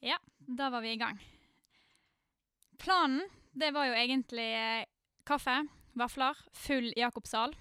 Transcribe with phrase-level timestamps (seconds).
[0.00, 1.18] Ja, da var vi i gang.
[2.78, 3.24] Planen
[3.58, 4.84] det var jo egentlig eh,
[5.26, 5.64] kaffe,
[5.98, 7.54] vafler, full Jakobsal.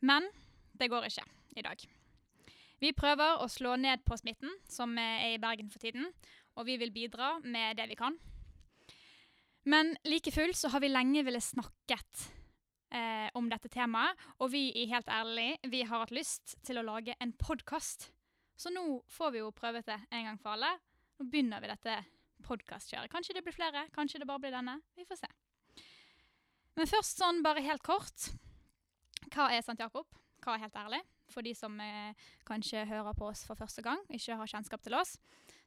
[0.00, 0.30] Men
[0.72, 1.26] det går ikke
[1.56, 1.82] i dag.
[2.80, 6.08] Vi prøver å slå ned på smitten som er i Bergen for tiden,
[6.56, 8.16] og vi vil bidra med det vi kan.
[9.68, 12.24] Men like fullt så har vi lenge villet snakket
[12.92, 16.88] eh, om dette temaet, og vi i Helt ærlig vi har hatt lyst til å
[16.88, 18.10] lage en podkast.
[18.56, 20.72] Så nå får vi jo prøvet det en gang for alle.
[21.18, 21.94] Nå begynner vi dette
[22.44, 23.10] podkastkjøret.
[23.12, 24.80] Kanskje det blir flere, kanskje det bare blir denne.
[24.98, 25.30] Vi får se.
[26.74, 28.30] Men først sånn bare helt kort.
[29.30, 29.78] Hva er St.
[29.78, 30.08] Jakob?
[30.42, 31.00] Hva er Helt ærlig?
[31.32, 34.96] For de som eh, kanskje hører på oss for første gang, ikke har kjennskap til
[34.98, 35.14] oss,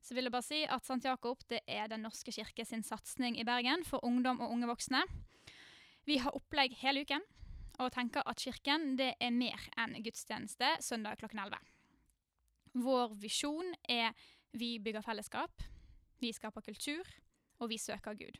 [0.06, 1.00] så vil jeg bare si at St.
[1.08, 5.02] Jakob det er Den norske kirke sin satsing i Bergen for ungdom og unge voksne.
[6.06, 7.24] Vi har opplegg hele uken,
[7.80, 11.58] og tenker at kirken det er mer enn gudstjeneste søndag klokken 11.
[12.78, 14.14] Vår visjon er
[14.52, 15.64] vi bygger fellesskap,
[16.22, 17.08] vi skaper kultur,
[17.60, 18.38] og vi søker Gud.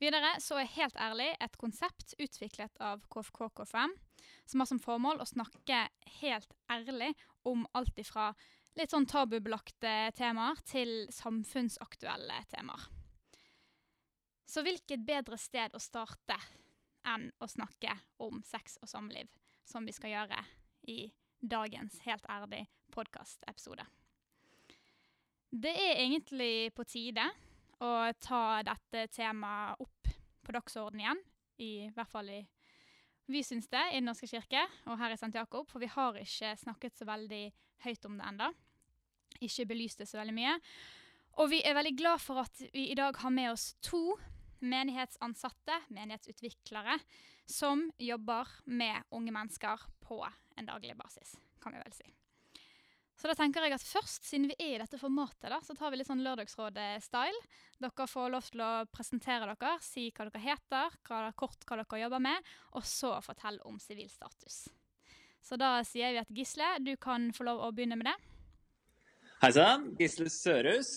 [0.00, 3.94] Videre så er Helt ærlig et konsept utviklet av KFK-KFM,
[4.46, 5.86] som har som formål å snakke
[6.20, 7.14] helt ærlig
[7.48, 8.32] om alt ifra
[8.76, 12.90] litt sånn tabubelagte temaer til samfunnsaktuelle temaer.
[14.46, 16.36] Så hvilket bedre sted å starte
[17.08, 19.30] enn å snakke om sex og samliv,
[19.64, 20.44] som vi skal gjøre
[20.92, 21.06] i
[21.40, 23.86] dagens Helt ærlig podkastepisode.
[25.56, 27.22] Det er egentlig på tide
[27.80, 27.90] å
[28.20, 30.10] ta dette temaet opp
[30.44, 31.22] på dagsordenen igjen.
[31.64, 32.42] I hvert fall i
[33.32, 35.32] Vi syns det i Den norske kirke og her i St.
[35.32, 37.40] Jakob, for vi har ikke snakket så veldig
[37.86, 38.50] høyt om det enda.
[39.40, 40.52] Ikke belyst det så veldig mye.
[41.40, 44.18] Og vi er veldig glad for at vi i dag har med oss to
[44.60, 47.00] menighetsansatte, menighetsutviklere,
[47.48, 50.20] som jobber med unge mennesker på
[50.56, 52.12] en daglig basis, kan vi vel si.
[53.16, 55.92] Så da tenker jeg at først, siden vi er i dette formatet, da, så tar
[55.92, 57.40] vi litt sånn Lørdagsrådet-style.
[57.80, 62.02] Dere får lov til å presentere dere, si hva dere heter, hva, kort hva dere
[62.02, 64.66] jobber med, og så fortelle om sivilstatus.
[65.40, 68.16] Så da sier vi at Gisle, du kan få lov å begynne med det.
[69.40, 69.92] Hei sann.
[70.00, 70.96] Gisle Sørhus.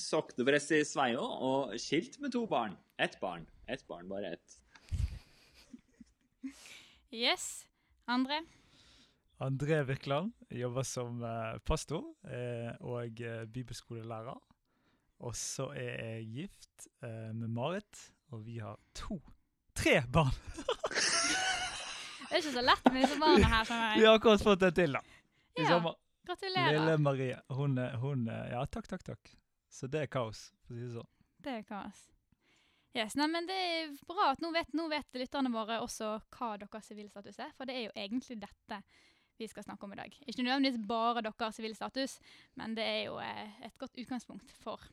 [0.00, 2.78] Sokneprest i Sveio og skilt med to barn.
[2.98, 3.44] Ett barn.
[3.68, 4.56] Ett barn, bare ett.
[7.10, 7.66] Yes.
[8.08, 8.40] Andre?
[9.40, 14.36] André Virkland jobber som eh, pastor eh, og eh, bibelskolelærer.
[15.20, 16.86] Og så er jeg gift
[17.36, 17.98] med Marit,
[18.32, 19.18] og vi har to
[19.76, 20.32] Tre barn!
[22.30, 23.64] Det er ikke så lett med disse barna her.
[23.66, 25.00] skjønner Vi har akkurat fått det til, da.
[25.58, 25.96] I Ja, sommer.
[26.28, 26.76] gratulerer.
[26.78, 27.36] Lille Marie.
[27.48, 29.32] Hun, hun Ja, takk, takk, takk.
[29.68, 31.10] Så det er kaos, for å si det sånn.
[31.42, 32.04] Det er kaos.
[32.96, 36.52] Yes, nei, men Det er bra at nå vet, nå vet lytterne våre også hva
[36.62, 37.52] deres sivilstatus er.
[37.58, 38.80] For det er jo egentlig dette
[39.40, 40.16] vi skal snakke om i dag.
[40.26, 42.18] Ikke nødvendigvis bare deres sivilstatus,
[42.60, 44.84] men det er jo eh, et godt utgangspunkt for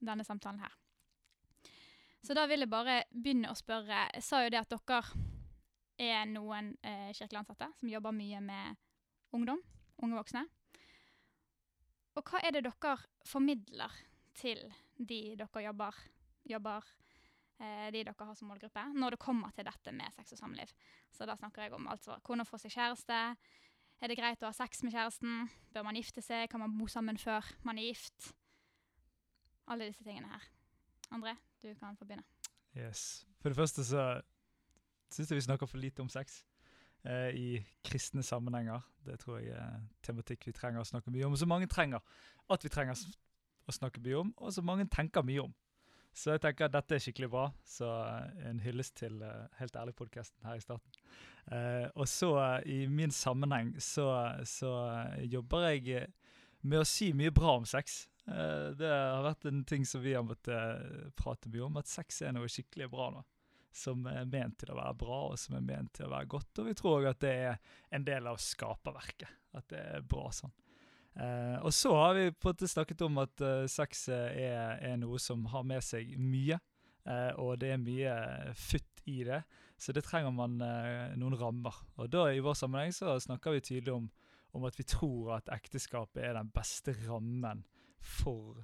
[0.00, 0.78] denne samtalen her.
[2.22, 4.06] Så da vil jeg bare begynne å spørre.
[4.14, 5.02] Jeg sa jo det at dere
[5.98, 8.78] er noen eh, kirkelig ansatte som jobber mye med
[9.34, 9.62] ungdom,
[10.02, 10.44] unge voksne.
[12.14, 13.94] Og hva er det dere formidler
[14.38, 14.62] til
[14.96, 15.98] de dere jobber,
[16.46, 16.86] jobber
[17.58, 20.70] eh, de dere har som målgruppe, når det kommer til dette med sex og samliv.
[21.10, 23.20] Så da snakker jeg om altså hvordan få seg kjæreste.
[24.02, 25.44] Er det greit å ha sex med kjæresten?
[25.70, 26.48] Bør man gifte seg?
[26.50, 28.32] Kan man bo sammen før man er gift?
[29.70, 30.48] Alle disse tingene her.
[31.14, 32.26] André, du kan få begynne.
[32.74, 33.22] Yes.
[33.38, 34.06] For det første så
[35.12, 36.40] syns jeg vi snakker for lite om sex
[37.06, 37.46] eh, i
[37.86, 38.82] kristne sammenhenger.
[39.06, 41.36] Det tror jeg er tematikk vi trenger å snakke mye om.
[41.36, 42.02] Og så mange trenger
[42.50, 42.98] at vi trenger
[43.70, 45.54] å snakke mye om, og så mange tenker mye om.
[46.12, 47.46] Så jeg tenker at dette er skikkelig bra.
[47.64, 50.96] Så eh, en hyllest til uh, Helt ærlig-podkasten her i starten.
[51.48, 54.06] Uh, og så uh, i min sammenheng så,
[54.48, 54.72] så
[55.24, 56.06] jobber jeg
[56.62, 58.06] med å si mye bra om sex.
[58.22, 62.36] Det har vært en ting som vi har måttet prate mye om, at sex er
[62.36, 63.24] noe skikkelig bra nå.
[63.74, 66.60] Som er ment til å være bra, og som er ment til å være godt.
[66.62, 67.58] Og vi tror òg at det er
[67.90, 69.40] en del av skaperverket.
[69.58, 70.54] At det er bra sånn.
[71.12, 74.78] Eh, og så har vi på en måte snakket om at uh, sex eh, er,
[74.80, 76.56] er noe som har med seg mye.
[77.04, 78.14] Uh, og det er mye
[78.56, 79.42] futt i det,
[79.76, 80.60] så det trenger man
[81.18, 81.74] noen rammer.
[81.98, 84.04] Og da i vår sammenheng så snakker vi tydelig om,
[84.54, 87.64] om at vi tror at ekteskapet er den beste rammen
[87.98, 88.62] for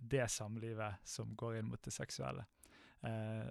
[0.00, 2.46] det samlivet som går inn mot det seksuelle.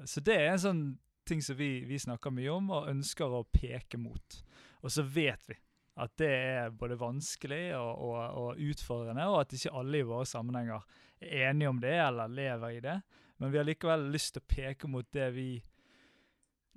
[0.10, 0.82] Så det er en sånn
[1.30, 4.40] ting som vi, vi snakker mye om og ønsker å peke mot.
[4.82, 5.60] Og så vet vi
[5.96, 10.26] at det er både vanskelig og, og, og utfordrende, og at ikke alle i våre
[10.28, 10.84] sammenhenger
[11.24, 12.98] er enige om det eller lever i det.
[13.40, 15.50] Men vi har likevel lyst til å peke mot det vi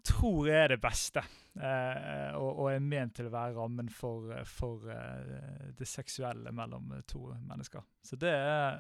[0.06, 1.25] tror er det beste,
[1.59, 6.94] eh, og, og er ment til å være rammen for, for eh, det seksuelle mellom
[7.11, 7.82] to mennesker.
[8.06, 8.79] Så det er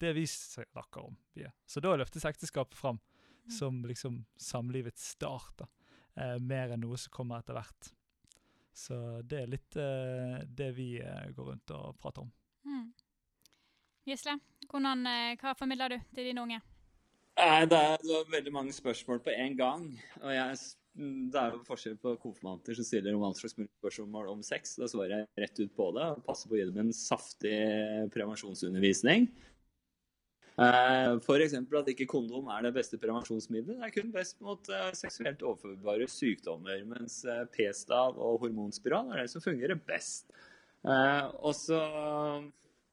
[0.00, 1.14] det vi snakker om.
[1.36, 1.54] Vi er.
[1.70, 2.98] Så da løftes ekteskapet fram
[3.50, 3.50] Mm.
[3.50, 5.66] som liksom samlivets start, da.
[6.14, 7.92] Eh, mer enn noe som kommer etter hvert.
[8.72, 8.96] Så
[9.26, 12.30] det er litt eh, det vi eh, går rundt og prater om.
[12.66, 12.90] Mm.
[14.08, 14.36] Gisle,
[14.70, 16.60] hvordan, eh, hva formidler du til dine unge?
[17.40, 19.84] Nei, det er, det er veldig mange spørsmål på en gang.
[20.20, 20.56] Og jeg,
[21.32, 24.74] det er jo forskjell på konfirmanter som stiller om alle slags spørsmål om sex.
[24.80, 27.56] Da svarer jeg rett ut på det og passer på å gi dem en saftig
[28.14, 29.30] prevensjonsundervisning.
[30.60, 31.54] Eh, F.eks.
[31.56, 33.78] at ikke kondom er det beste prevensjonsmiddelet.
[33.80, 36.82] Det er kun best mot eh, seksuelt overførbare sykdommer.
[36.88, 40.28] Mens eh, p-stav og hormonspiral er det som fungerer best.
[40.84, 41.78] Og så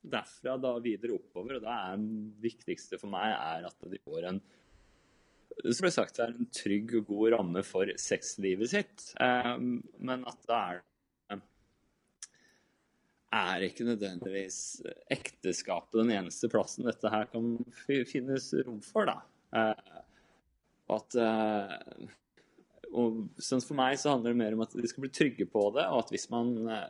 [0.08, 4.28] derfra da videre oppover, og da er det viktigste for meg er at de får
[4.28, 4.42] en
[5.58, 9.06] som ble sagt, er en trygg og god ramme for sexlivet sitt.
[9.18, 10.84] Men at da er
[13.38, 14.60] er ikke nødvendigvis
[15.14, 17.56] ekteskapet den eneste plassen dette her kan
[18.10, 19.20] finnes rom for, da.
[19.58, 19.98] Eh,
[20.98, 22.08] at eh,
[22.98, 25.66] og sånn For meg så handler det mer om at de skal bli trygge på
[25.76, 26.88] det, og at hvis man eh,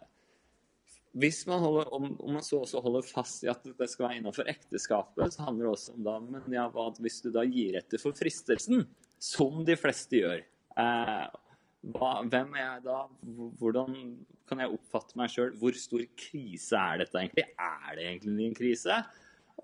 [1.18, 4.20] hvis man holder, om, om man så også holder fast i at det skal være
[4.20, 7.80] innenfor ekteskapet, så handler det også om da, men ja, hva hvis du da gir
[7.80, 8.86] etter for fristelsen,
[9.18, 10.44] som de fleste gjør,
[10.78, 11.24] eh,
[11.95, 12.98] hva, hvem er jeg da?
[13.60, 13.95] Hvordan
[14.48, 15.54] kan jeg oppfatte meg sjøl?
[15.60, 17.45] Hvor stor krise er dette egentlig?
[17.56, 18.98] Er det egentlig en krise?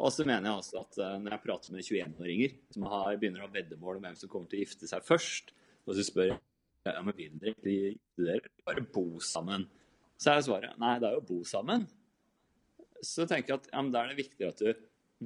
[0.02, 3.44] Og så mener jeg også at eh, når jeg prater med 21-åringer som har, begynner
[3.44, 5.54] å ha veddemål om hvem som kommer til å gifte seg først,
[5.86, 6.40] og så spør jeg
[6.88, 9.68] ja, men vil dere ikke gifte dere, bare bo sammen?
[10.20, 11.86] Så er svaret nei, det er jo å bo sammen.
[13.04, 14.72] Så tenker jeg at ja, da er det viktig at du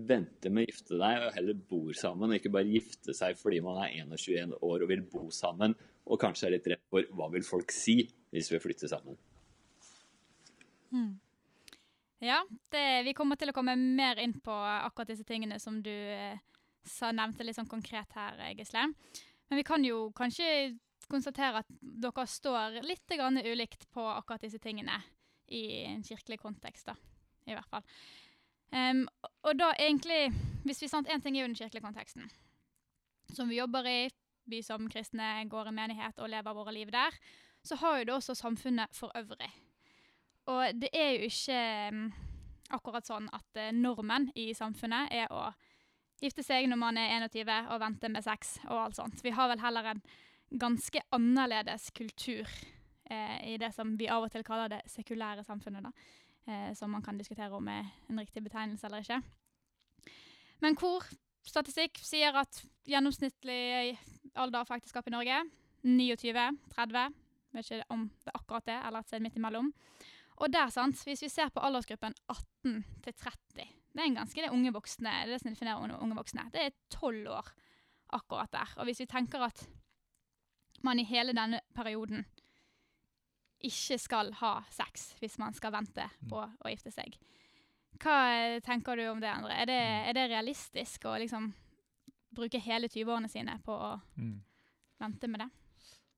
[0.07, 3.61] venter med å gifte deg, og heller bor sammen, og ikke bare gifte seg fordi
[3.65, 5.73] man er 21 år og vil bo sammen,
[6.07, 7.99] og kanskje er litt redd for hva vil folk si
[8.31, 9.17] hvis vi flytter sammen.
[12.19, 12.41] Ja,
[12.73, 16.39] det, vi kommer til å komme mer inn på akkurat disse tingene som du eh,
[16.87, 18.87] sa, nevnte litt sånn konkret her, eh, Gisle.
[19.47, 20.77] Men vi kan jo kanskje
[21.07, 24.97] konstatere at dere står litt grann ulikt på akkurat disse tingene
[25.53, 26.97] i en kirkelig kontekst, da.
[27.47, 27.85] I hvert fall.
[28.73, 29.05] Um,
[29.47, 30.33] og da egentlig,
[30.67, 32.25] hvis vi sant, En ting er jo den kirkelige konteksten,
[33.31, 34.09] som vi jobber i,
[34.49, 37.15] vi som kristne går i menighet og lever våre liv der.
[37.63, 39.49] Så har jo det også samfunnet for øvrig.
[40.47, 41.61] Og det er jo ikke
[41.91, 42.05] mm,
[42.77, 45.49] akkurat sånn at eh, normen i samfunnet er å
[46.21, 49.23] gifte seg når man er 21 og vente med sex og alt sånt.
[49.23, 50.01] Vi har vel heller en
[50.49, 52.47] ganske annerledes kultur
[53.09, 55.91] eh, i det som vi av og til kaller det sekulære samfunnet, da.
[56.47, 59.19] Eh, som man kan diskutere om er en riktig betegnelse eller ikke.
[60.63, 61.03] Men hvor
[61.47, 63.97] statistikk sier at gjennomsnittlig
[64.37, 65.39] alder for ekteskap i Norge
[65.83, 67.15] 29-30.
[67.55, 69.71] Vet ikke om det er akkurat det, eller et sted midt imellom.
[70.37, 74.41] Og der, sant, hvis vi ser på aldersgruppen 18 til 30 Det er en ganske
[74.41, 75.09] det unge voksne.
[75.09, 76.49] Det er det som definerer unge, voksne.
[76.53, 77.47] Det er tolv år
[78.13, 78.73] akkurat der.
[78.77, 79.63] Og hvis vi tenker at
[80.85, 82.25] man i hele denne perioden
[83.65, 87.17] ikke skal ha sex hvis man skal vente på å gifte seg.
[87.97, 89.55] Hva tenker du om det, André?
[89.63, 89.79] Er det,
[90.11, 91.49] er det realistisk å liksom
[92.37, 94.37] bruke hele 20-årene sine på å Mm.
[94.99, 95.49] vente med det?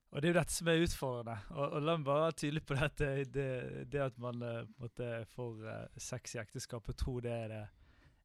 [0.09, 1.35] Og det er jo dette som er utfordrende.
[1.53, 3.09] Og, og la meg bare være tydelig på dette.
[3.29, 3.49] Det,
[3.93, 7.59] det at man eh, måte får eh, sex i ekteskapet og tror det er det,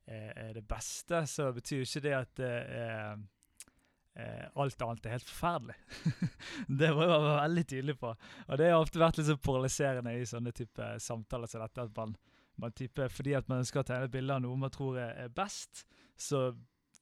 [0.07, 3.19] er, er det beste, så betyr jo ikke det at det er
[4.17, 5.77] eh, alt annet er helt forferdelig.
[6.81, 8.15] det må jeg være veldig tydelig på.
[8.49, 11.85] Og det har ofte vært litt så polariserende i sånne type samtaler som dette.
[11.85, 12.17] at man,
[12.57, 15.29] man type, Fordi at man ønsker å tegne et bilde av noe man tror er
[15.29, 15.85] best,
[16.17, 16.55] så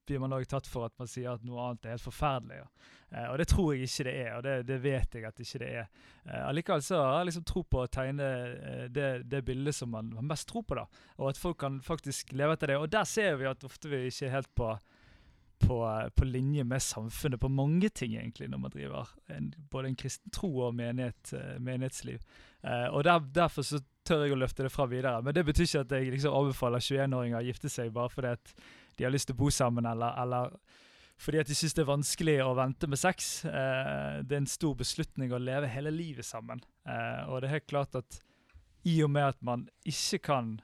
[0.06, 2.60] blir man også tatt for at man sier at noe annet er helt forferdelig.
[2.62, 2.68] Ja.
[3.12, 5.60] Eh, og det tror jeg ikke det er, og det, det vet jeg at ikke
[5.62, 5.90] det er.
[6.24, 9.92] Eh, Allikevel så har jeg liksom tro på å tegne eh, det, det bildet som
[9.94, 10.86] man har mest tro på, da.
[11.20, 12.80] Og at folk kan faktisk leve etter det.
[12.80, 14.72] Og der ser vi at ofte vi ikke er helt på,
[15.62, 15.78] på,
[16.16, 20.30] på linje med samfunnet på mange ting, egentlig, når man driver en, både en kristen
[20.34, 22.20] tro og menighet, eh, menighetsliv.
[22.62, 25.22] Eh, og der, derfor så tør jeg å løfte det fra videre.
[25.22, 28.54] Men det betyr ikke at jeg liksom anbefaler 21-åringer å gifte seg bare fordi at
[28.96, 30.56] de har lyst til å bo sammen, eller, eller
[31.22, 33.44] fordi at de syns det er vanskelig å vente med sex.
[33.46, 36.62] Eh, det er en stor beslutning å leve hele livet sammen.
[36.88, 38.18] Eh, og det er helt klart at
[38.88, 40.56] i og med at man ikke kan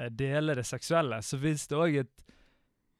[0.00, 2.24] eh, dele det seksuelle, så fins det òg et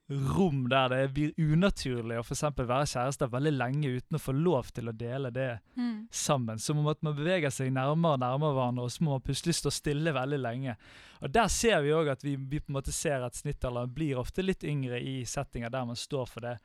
[0.09, 4.69] rom der det blir unaturlig å for være kjærester veldig lenge uten å få lov
[4.75, 6.09] til å dele det Mm.
[6.11, 6.59] sammen.
[6.59, 9.55] Som om at man beveger seg nærmere og nærmere hverandre, og så må man plutselig
[9.55, 10.77] stå stille veldig lenge.
[11.23, 14.17] Og Der ser vi òg at vi, vi på en måte ser at snittalderen blir
[14.19, 16.59] ofte litt yngre i settinger der man står for det,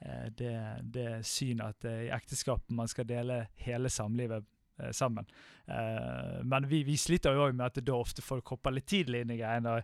[0.00, 4.48] eh, det, det synet at er i ekteskapet man skal dele hele samlivet eh,
[4.90, 5.28] sammen.
[5.66, 9.22] Eh, men vi, vi sliter jo òg med at da ofte folk hopper litt tidlig
[9.22, 9.78] inn i greiene.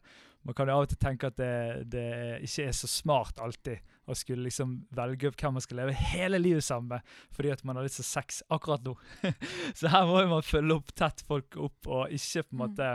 [0.47, 1.53] Man kan jo av og til tenke at det,
[1.93, 2.09] det
[2.47, 6.41] ikke er så smart alltid å skulle liksom velge opp hvem man skal leve hele
[6.41, 8.95] livet sammen med, fordi at man har lyst til sex akkurat nå.
[9.79, 12.93] så her må man følge opp tett folk opp, og ikke på en måte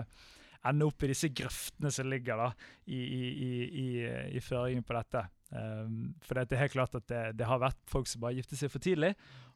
[0.64, 2.50] ende opp i disse grøftene som ligger da,
[2.88, 3.88] i, i, i,
[4.40, 5.26] i føringen på dette.
[5.54, 8.58] Um, for det er helt klart at det, det, har vært folk som bare gifter
[8.58, 9.12] seg for tidlig,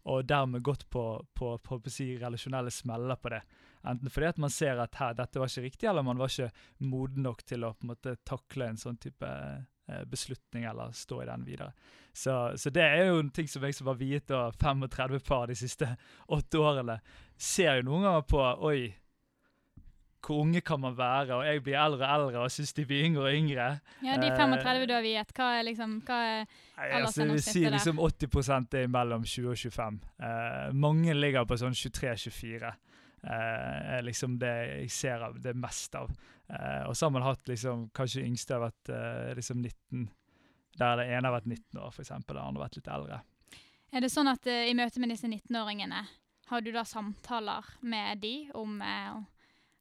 [0.07, 1.03] og dermed gått på,
[1.35, 3.41] på, på, på si, relasjonelle smeller på det.
[3.87, 6.87] Enten fordi at man ser at her, dette var ikke riktig, eller man var ikke
[6.87, 11.21] moden nok til å på en måte takle en sånn type eh, beslutning eller stå
[11.23, 11.71] i den videre.
[12.11, 15.57] Så, så, det er jo en ting som jeg som var viet 35 par de
[15.59, 15.91] siste
[16.33, 16.99] åtte årene,
[17.37, 18.79] ser jo noen ganger på Oi,
[20.25, 21.35] hvor unge kan man være?
[21.35, 23.67] Og jeg blir eldre og eldre og syns de blir yngre og yngre.
[24.03, 28.01] Ja, De 35 du har viet, hva er liksom hva er altså, Jeg sier liksom
[28.01, 30.01] 80 er mellom 20 og 25.
[30.19, 32.73] Uh, mange ligger på sånn 23-24.
[33.17, 36.11] Uh, eh, er liksom det jeg ser av det meste av.
[36.47, 40.05] Uh, og så har man hatt liksom Kanskje yngste har vært uh, liksom 19.
[40.77, 42.13] Der det ene har vært 19 år, f.eks.
[42.13, 43.23] Det andre har vært litt eldre.
[43.95, 46.03] Er det sånn at i møte med disse 19-åringene,
[46.47, 48.75] har du da samtaler med de om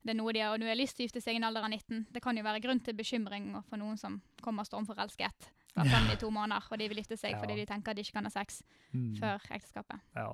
[0.07, 1.73] det er noe de har, har lyst til å gifte seg i en alder av
[1.73, 2.07] 19.
[2.15, 5.49] Det kan jo være grunn til bekymring for noen som kommer stormforelsket.
[5.75, 7.41] fra fem i to måneder, og de vil gifte seg ja.
[7.43, 8.63] fordi de tenker de ikke kan ha sex
[8.95, 9.17] mm.
[9.19, 10.01] før ekteskapet.
[10.17, 10.31] Ja.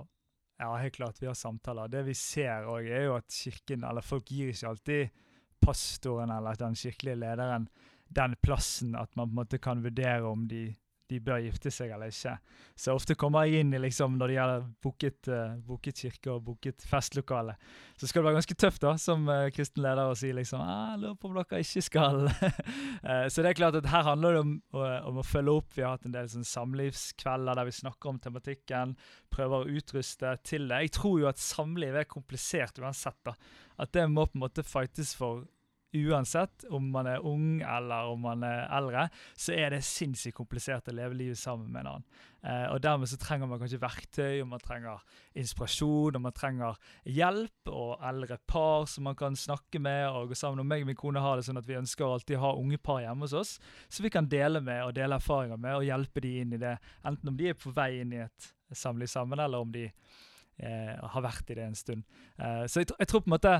[0.60, 0.74] ja.
[0.76, 1.18] helt klart.
[1.18, 1.90] Vi har samtaler.
[1.90, 5.24] Det vi ser òg, er jo at kirken, eller folk gir ikke alltid
[5.62, 7.68] pastoren eller den kirkelige lederen
[8.12, 10.66] den plassen at man på en måte kan vurdere om de
[11.10, 12.34] de bør gifte seg eller ikke.
[12.78, 16.44] Så ofte kommer jeg inn i liksom, når det gjelder booket, uh, booket kirke og
[16.46, 17.56] booket festlokale.
[17.98, 20.94] Så skal det være ganske tøft da, som uh, kristen leder å si liksom, ah,
[21.00, 22.26] lurer på om dere ikke skal'.
[22.28, 25.72] uh, så det er klart at her handler det om, om, å følge opp.
[25.76, 28.96] Vi har hatt en del sånn, samlivskvelder der vi snakker om tematikken,
[29.32, 30.84] prøver å utruste til det.
[30.86, 33.18] Jeg tror jo at samliv er komplisert uansett.
[33.26, 33.36] da.
[33.82, 35.44] At det må på en måte fightes for
[35.92, 40.88] uansett om man er ung eller om man er eldre, så er det sinnssykt komplisert
[40.88, 42.06] å leve livet sammen med en annen.
[42.42, 45.02] Eh, og Dermed så trenger man kanskje verktøy, og man trenger
[45.38, 50.38] inspirasjon, og man trenger hjelp og eldre par som man kan snakke med og gå
[50.38, 50.64] sammen.
[50.64, 52.80] Og meg og min kone har det sånn at vi ønsker å alltid ha unge
[52.82, 53.54] par hjemme hos oss,
[53.88, 56.76] så vi kan dele med og dele erfaringer med og hjelpe de inn i det.
[57.06, 60.96] Enten om de er på vei inn i et samliv sammen, eller om de eh,
[60.96, 62.02] har vært i det en stund.
[62.38, 63.54] Eh, så jeg, jeg tror på en måte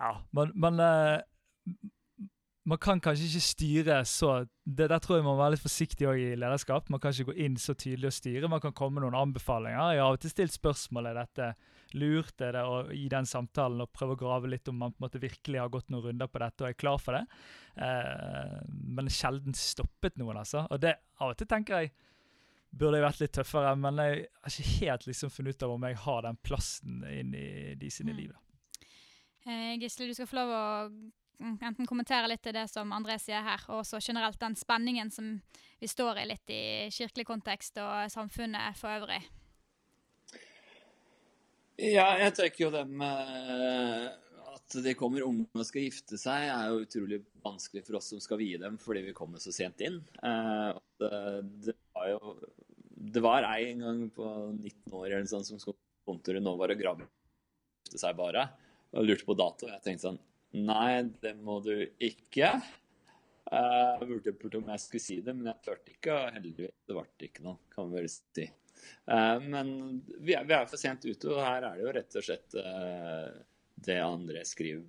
[0.00, 1.76] ja, man, men uh,
[2.66, 4.32] man, kan kanskje ikke styre så
[4.64, 6.90] det, Der tror jeg man må være litt forsiktig i lederskap.
[6.90, 8.50] Man kan ikke gå inn så tydelig og styre.
[8.50, 9.94] Man kan komme med noen anbefalinger.
[9.94, 11.52] Jeg har av og til stilt spørsmål er dette
[11.94, 14.98] lurt er det å, i den samtalen og prøve å grave litt om man på
[14.98, 17.22] en måte virkelig har gått noen runder på dette og er klar for det.
[17.78, 18.58] Uh,
[18.96, 20.64] men sjelden stoppet noen, altså.
[20.74, 21.94] Og det av og til tenker jeg
[22.74, 25.86] burde jeg vært litt tøffere, men jeg har ikke helt liksom funnet ut av om
[25.86, 27.48] jeg har den plassen inn i
[27.78, 28.18] de sine mm.
[28.18, 28.32] liv.
[28.34, 28.53] Eh,
[29.44, 33.44] Gisle, du skal få lov å mm, enten kommentere litt til det som André sier
[33.44, 35.36] her, og også generelt den spenningen som
[35.80, 39.20] vi står i litt i kirkelig kontekst og samfunnet for øvrig.
[41.76, 44.12] Ja, jeg tenker jo det med
[44.54, 48.22] at de kommer unge og skal gifte seg, er jo utrolig vanskelig for oss som
[48.22, 49.98] skal vie dem fordi vi kommer så sent inn.
[50.22, 50.70] Eh,
[51.02, 51.10] det,
[51.66, 52.36] det, var jo
[53.14, 56.54] Det var ei en gang på 19 år eller sånn som skulle på kontoret nå
[56.56, 57.08] var å grave
[57.84, 58.48] gifte seg bare
[58.94, 59.68] og lurte på dato.
[59.70, 60.22] Jeg tenkte sånn
[60.54, 62.52] Nei, det må du ikke.
[63.50, 66.14] Eh, jeg burde spurt om jeg skulle si det, men jeg turte ikke.
[66.14, 68.46] Og heldigvis det ble ikke noe, kan vi vel si.
[68.46, 69.72] Eh, men
[70.20, 72.58] vi er, vi er, for sent ute, og her er det jo rett og slett
[72.60, 73.32] eh,
[73.88, 74.86] det André skriver,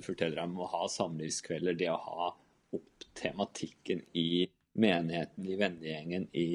[0.00, 2.30] forteller om å ha samlivskvelder, det å ha
[2.72, 4.46] opp tematikken i
[4.80, 6.48] menigheten, i vennegjengen, i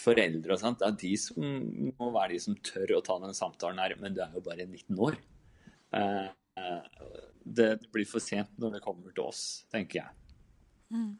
[0.00, 0.80] foreldre og sånt.
[0.80, 1.44] Det er de som
[1.98, 4.64] må være de som tør å ta den samtalen her, men du er jo bare
[4.64, 5.20] 19 år.
[5.92, 6.24] Eh,
[6.56, 6.80] eh,
[7.44, 10.16] det blir for sent når det kommer til oss, tenker jeg.
[10.90, 11.14] Mm.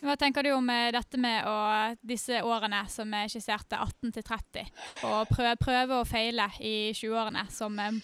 [0.00, 1.56] Hva tenker du om eh, dette med å,
[2.00, 4.72] disse årene som er skisserte, 18 til 30?
[5.08, 8.00] Og prøve, prøve å feile i 20-årene, som er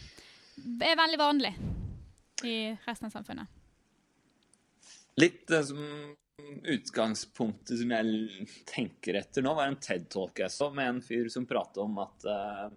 [1.01, 1.55] veldig vanlig
[2.45, 3.53] i resten av samfunnet?
[5.17, 5.81] Litt det som
[6.69, 11.47] utgangspunktet som jeg tenker etter nå, var en TED-talk jeg så med en fyr som
[11.49, 12.69] pratet om at uh,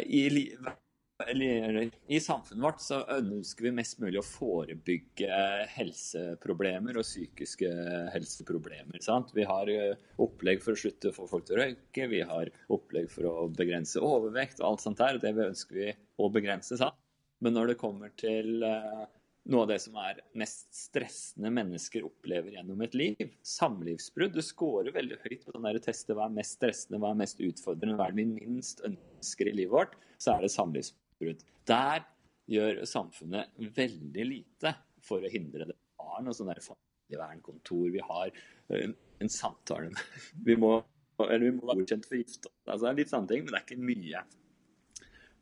[0.00, 0.80] i livet
[1.22, 5.28] eller, I samfunnet vårt så ønsker vi mest mulig å forebygge
[5.76, 7.70] helseproblemer og psykiske
[8.14, 8.98] helseproblemer.
[9.04, 9.30] Sant?
[9.36, 12.50] Vi har eh, opplegg for å slutte å få folk til å røyke, vi har
[12.74, 15.20] opplegg for å begrense overvekt og alt sånt der.
[15.22, 16.78] Det ønsker vi å begrense.
[16.80, 16.98] Sant?
[17.44, 19.04] Men når det kommer til uh,
[19.52, 24.94] noe av det som er mest stressende mennesker opplever gjennom et liv, samlivsbrudd, Du scorer
[24.94, 28.08] veldig høyt på den der teste hva er mest stressende, hva er mest utfordrende, hva
[28.08, 31.03] er det vi minst ønsker i livet vårt, så er det samlivsbrudd.
[31.24, 31.44] Samlivsbrudd.
[31.66, 32.04] Der
[32.50, 35.76] gjør samfunnet veldig lite for å hindre det.
[35.76, 38.32] Vi har noe sånn familievernkontor, vi har
[38.68, 39.90] en, en samtale
[40.46, 40.76] Vi må,
[41.18, 42.52] eller vi må være godkjent for gifte.
[42.66, 44.24] Altså, det er litt sånne ting, men det er ikke mye.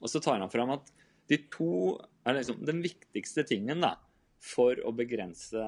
[0.03, 0.93] Og så tar han fram at
[1.31, 3.97] de to er liksom den viktigste tingen da,
[4.43, 5.62] for å begrense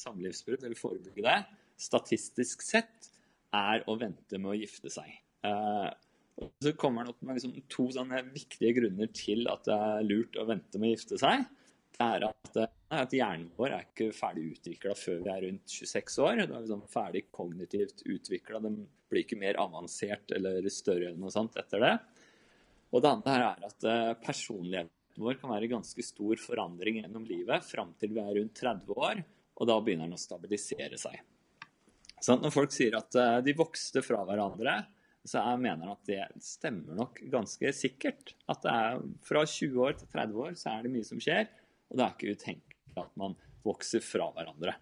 [0.00, 1.38] samlivsbrudd, eller forebygge det,
[1.80, 3.10] statistisk sett,
[3.52, 5.10] er å vente med å gifte seg.
[6.40, 10.06] Eh, så kommer han opp med liksom to sånne viktige grunner til at det er
[10.06, 11.44] lurt å vente med å gifte seg.
[11.96, 15.74] Det er at, eh, at hjernen vår er ikke ferdig utvikla før vi er rundt
[15.76, 16.44] 26 år.
[16.46, 18.62] Da er vi sånn ferdig kognitivt utvikla.
[18.64, 18.80] Den
[19.10, 21.96] blir ikke mer avansert eller større eller noe sånt etter det.
[22.90, 27.66] Og det andre er at uh, personligheten vår kan være ganske stor forandring gjennom livet
[27.66, 29.20] fram til vi er rundt 30 år,
[29.60, 31.20] og da begynner den å stabilisere seg.
[32.20, 34.74] Sånn, når folk sier at uh, de vokste fra hverandre,
[35.28, 38.34] så jeg mener at det stemmer nok ganske sikkert.
[38.48, 41.50] At det er fra 20 år til 30 år så er det mye som skjer,
[41.90, 43.36] og det er ikke utenkelig at man
[43.66, 44.74] vokser fra hverandre.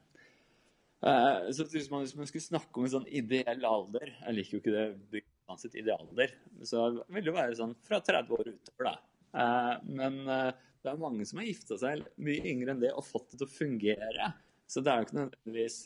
[0.99, 4.57] Uh, så hvis man, hvis man, skulle snakke om en sånn ideell alder Jeg liker
[4.57, 6.33] jo ikke det uansett idealder.
[6.66, 8.97] Så vil det være sånn fra 30 år utover, da.
[9.28, 10.50] Uh, men uh,
[10.83, 13.49] det er mange som har gifta seg mye yngre enn det og fått det til
[13.49, 14.33] å fungere.
[14.68, 15.78] Så det er jo ikke nødvendigvis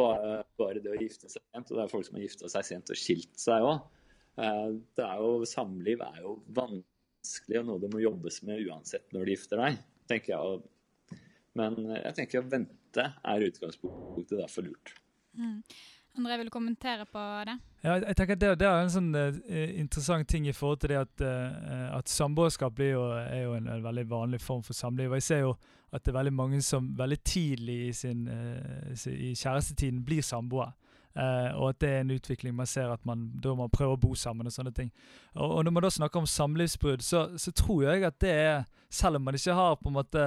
[0.00, 1.70] bare, bare det å gifte seg sent.
[1.70, 3.84] Og det er folk som har gifta seg sent og skilt seg òg.
[4.34, 9.24] Det er jo, samliv er jo vanskelig og noe du må jobbes med uansett når
[9.24, 10.62] du gifter deg, tenker jeg.
[11.54, 14.94] Men jeg tenker å vente er utgangspunktet derfor lurt.
[15.38, 15.60] Mm.
[16.16, 17.56] André, vil du kommentere på det?
[17.82, 19.34] Ja, jeg tenker Det, det er en sånn uh,
[19.80, 23.66] interessant ting i forhold til det at, uh, at samboerskap er jo, er jo en,
[23.66, 25.10] en, veldig vanlig form for samliv.
[25.10, 25.56] og Jeg ser jo
[25.94, 30.72] at det er veldig mange som veldig tidlig i, sin, uh, i kjærestetiden blir samboere.
[31.14, 34.00] Uh, og at det er en utvikling man ser at man da må prøve å
[34.02, 34.48] bo sammen.
[34.50, 34.90] og sånne ting.
[35.34, 38.64] Og, og Når man da snakker om samlivsbrudd, så, så, tror jeg at det er
[38.90, 40.24] Selv om man ikke har på en måte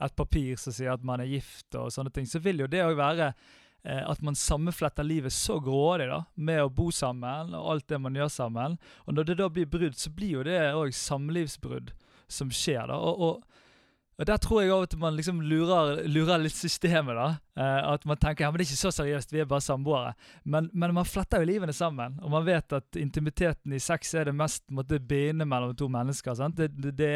[0.00, 2.80] et papir som sier at man er gift, og sånne ting, så vil jo det
[2.80, 7.72] òg være uh, at man sammenfletter livet så grådig da, med å bo sammen og
[7.72, 8.78] alt det man gjør sammen.
[9.04, 11.92] Og når det da blir brudd, så blir jo det òg samlivsbrudd
[12.28, 12.86] som skjer.
[12.88, 13.47] da, og, og
[14.18, 17.14] og Der tror jeg at man liksom lurer, lurer litt systemet.
[17.14, 17.28] da.
[17.58, 20.12] Uh, at man tenker ja, men det er ikke så seriøst, vi er bare samboere.
[20.44, 22.16] Men, men, man fletter jo livene sammen.
[22.22, 26.34] Og man vet at intimiteten i sex er det mest måtte, bindende mellom to mennesker.
[26.50, 27.10] Det, det, det,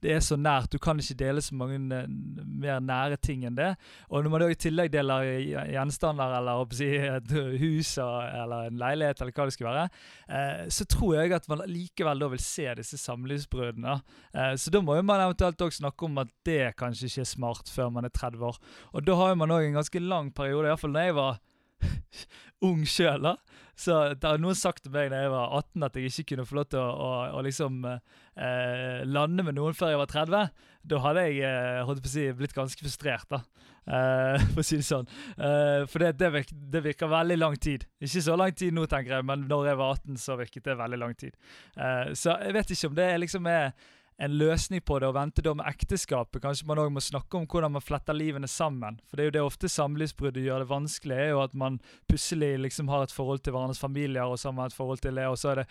[0.00, 0.70] det, er så nært.
[0.72, 3.74] Du kan ikke dele så mange uh, mer nære ting enn det.
[4.08, 5.28] Og når man da i tillegg deler
[5.74, 9.84] gjenstander eller si, et hus eller en leilighet, eller hva det skal være,
[10.32, 14.00] uh, så tror jeg at man likevel da vil se disse samlivsbruddene.
[14.56, 17.72] så da må jo man eventuelt også snakke om at det kanskje ikke er smart
[17.72, 18.60] før man er 30 år.
[18.94, 21.40] Og da har man òg en ganske lang periode, iallfall da jeg var
[22.66, 23.34] ung sjøl.
[23.76, 26.46] Så det har noen sagt til meg da jeg var 18 at jeg ikke kunne
[26.48, 30.62] få lov til å, å, å liksom eh, lande med noen før jeg var 30.
[30.86, 33.42] Da hadde jeg eh, si, blitt ganske frustrert, da.
[33.86, 35.10] Eh, for å si det sånn.
[35.36, 37.84] Eh, for det, det, virker, det, virker, veldig lang tid.
[38.00, 40.78] Ikke så lang tid nå, tenker jeg, men når jeg var 18, så virket det
[40.80, 41.36] veldig lang tid.
[41.76, 43.70] Eh, så jeg vet ikke om det liksom er
[44.18, 46.40] en løsning på det, og vente da med ekteskapet.
[46.40, 48.98] Kanskje man òg må snakke om hvordan man fletter livene sammen.
[49.04, 52.54] For det er jo det ofte samlivsbruddet gjør det vanskelig, er jo at man plutselig
[52.64, 55.28] liksom har et forhold til hverandres familier, og så har man et forhold til det,
[55.28, 55.68] og så er det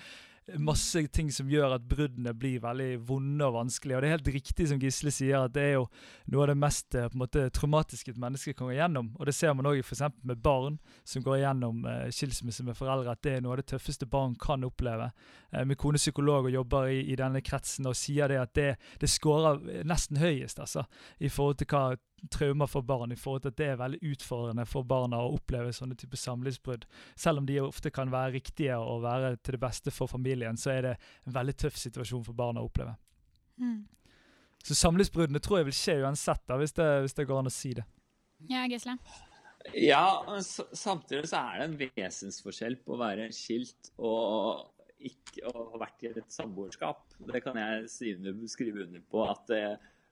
[0.61, 3.97] masse ting som gjør at bruddene blir veldig vonde og vanskelige.
[3.97, 5.87] Og det er helt riktig som Gisle sier, at det er jo
[6.31, 9.09] noe av det mest eh, på en måte, traumatiske et menneske kan gå igjennom.
[9.17, 10.03] Og det ser man òg f.eks.
[10.21, 10.77] med barn
[11.07, 14.37] som går igjennom eh, skilsmisse med foreldre, at det er noe av det tøffeste barn
[14.41, 15.09] kan oppleve.
[15.51, 18.69] Eh, min kone psykolog og jobber i, i, denne kretsen og sier det at det,
[19.01, 20.85] det scorer nesten høyest, altså,
[21.17, 21.87] i forhold til hva
[22.31, 25.73] traumer for barn i forhold til at det er veldig utfordrende for barna å oppleve
[25.75, 26.85] sånne type samlivsbrudd.
[27.15, 30.73] Selv om de ofte kan være riktige og være til det beste for familien, så
[30.75, 32.95] er det en veldig tøff situasjon for barna å oppleve.
[33.61, 33.83] Mm.
[34.65, 37.53] Så samlivsbruddene tror jeg vil skje uansett, da, hvis det, hvis det går an å
[37.53, 37.85] si det.
[38.49, 38.97] Ja, Gisle?
[39.73, 40.05] Ja,
[40.45, 44.71] samtidig så er det en vesensforskjell på å være skilt og
[45.05, 47.03] ikke å ha vært i et samboerskap.
[47.29, 47.89] Det kan jeg
[48.49, 49.25] skrive under på.
[49.25, 49.63] at det,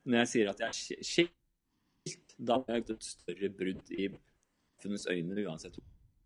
[0.04, 1.40] Når jeg sier at jeg er skilt
[2.38, 5.78] da har jeg et større brudd i samfunnets øyne, uansett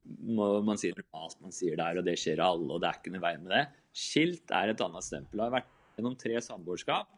[0.09, 3.12] hvor man sier normalt man sier det og det skjer alle, og det er ikke
[3.12, 3.64] noe vei med det.
[3.93, 5.43] Skilt er et annet stempel.
[5.43, 7.11] Har jeg vært gjennom tre samboerskap,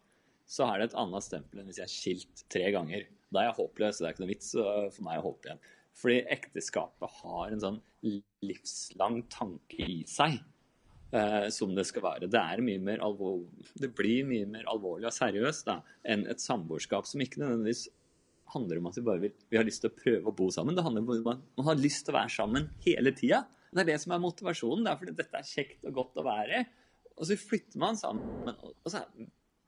[0.51, 3.07] så er det et annet stempel enn hvis jeg er skilt tre ganger.
[3.31, 5.63] Da er jeg håpløs, det er ikke noe vits for meg å håpe igjen.
[6.01, 7.79] Fordi ekteskapet har en sånn
[8.43, 10.41] livslang tanke i seg.
[11.11, 12.27] Eh, som det skal være.
[12.31, 12.41] Det,
[13.83, 15.67] det blir mye mer alvorlig og seriøst
[16.07, 17.89] enn et samboerskap som ikke nødvendigvis
[18.55, 20.77] handler om at vi bare vil, vi har lyst til å prøve å bo sammen.
[20.77, 23.45] Det handler om at man, har lyst til å være sammen hele tida.
[23.71, 24.87] Det er det som er motivasjonen.
[24.87, 26.65] Det er fordi dette er kjekt og godt å være.
[27.17, 28.51] Og så flytter man sammen.
[28.51, 29.05] Og så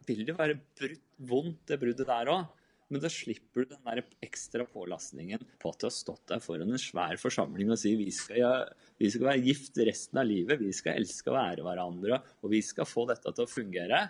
[0.08, 2.50] vil det være brutt, vondt, det bruddet der òg.
[2.92, 6.74] Men da slipper du den der ekstra pålastningen på at du har stått der foran
[6.74, 8.66] en svær forsamling og sier vi skal,
[9.00, 12.60] vi skal være gift resten av livet, vi skal elske og være hverandre, og vi
[12.66, 14.02] skal få dette til å fungere.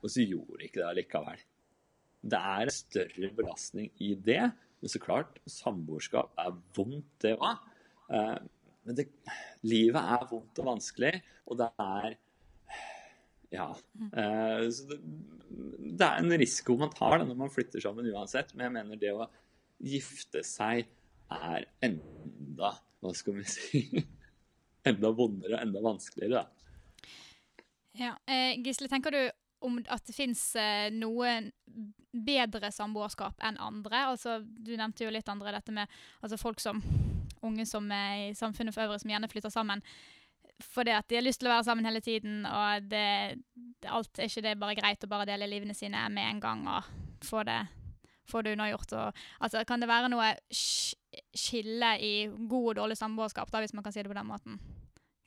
[0.00, 1.42] Og så gjorde ikke det allikevel.
[2.20, 4.42] Det er en større belastning i det.
[4.80, 7.68] Men så klart, samboerskap er vondt, det òg.
[8.12, 8.36] Eh,
[8.88, 9.06] men det,
[9.68, 11.14] livet er vondt og vanskelig,
[11.46, 12.16] og det er
[13.50, 13.66] ja.
[14.14, 15.00] Uh, så det,
[15.98, 18.54] det, er en risiko man tar da, når man flytter sammen uansett.
[18.54, 19.26] Men jeg mener det å
[19.82, 20.86] gifte seg
[21.30, 23.82] er enda Hva skal vi si
[24.90, 27.10] Enda vondere, enda vanskeligere, da.
[28.00, 28.14] Ja.
[28.30, 29.20] Eh, Gisle, tenker du
[29.60, 31.50] om at det fins eh, noen
[32.10, 34.06] bedre samboerskap enn andre?
[34.12, 36.82] Altså, du nevnte jo litt andre dette med altså folk som
[37.46, 39.84] unge som er i samfunnet for øvrig, som gjerne flytter sammen
[40.60, 43.40] fordi at de har lyst til å være sammen hele tiden, og det,
[43.88, 46.90] alt er ikke det bare greit å bare dele livene sine med en gang og
[47.24, 47.60] få det,
[48.28, 48.92] få det unnagjort.
[49.40, 53.96] Altså, kan det være noe skille i god og dårlig samboerskap, da, hvis man kan
[53.96, 54.60] si det på den måten?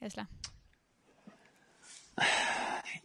[0.03, 0.27] Gisle?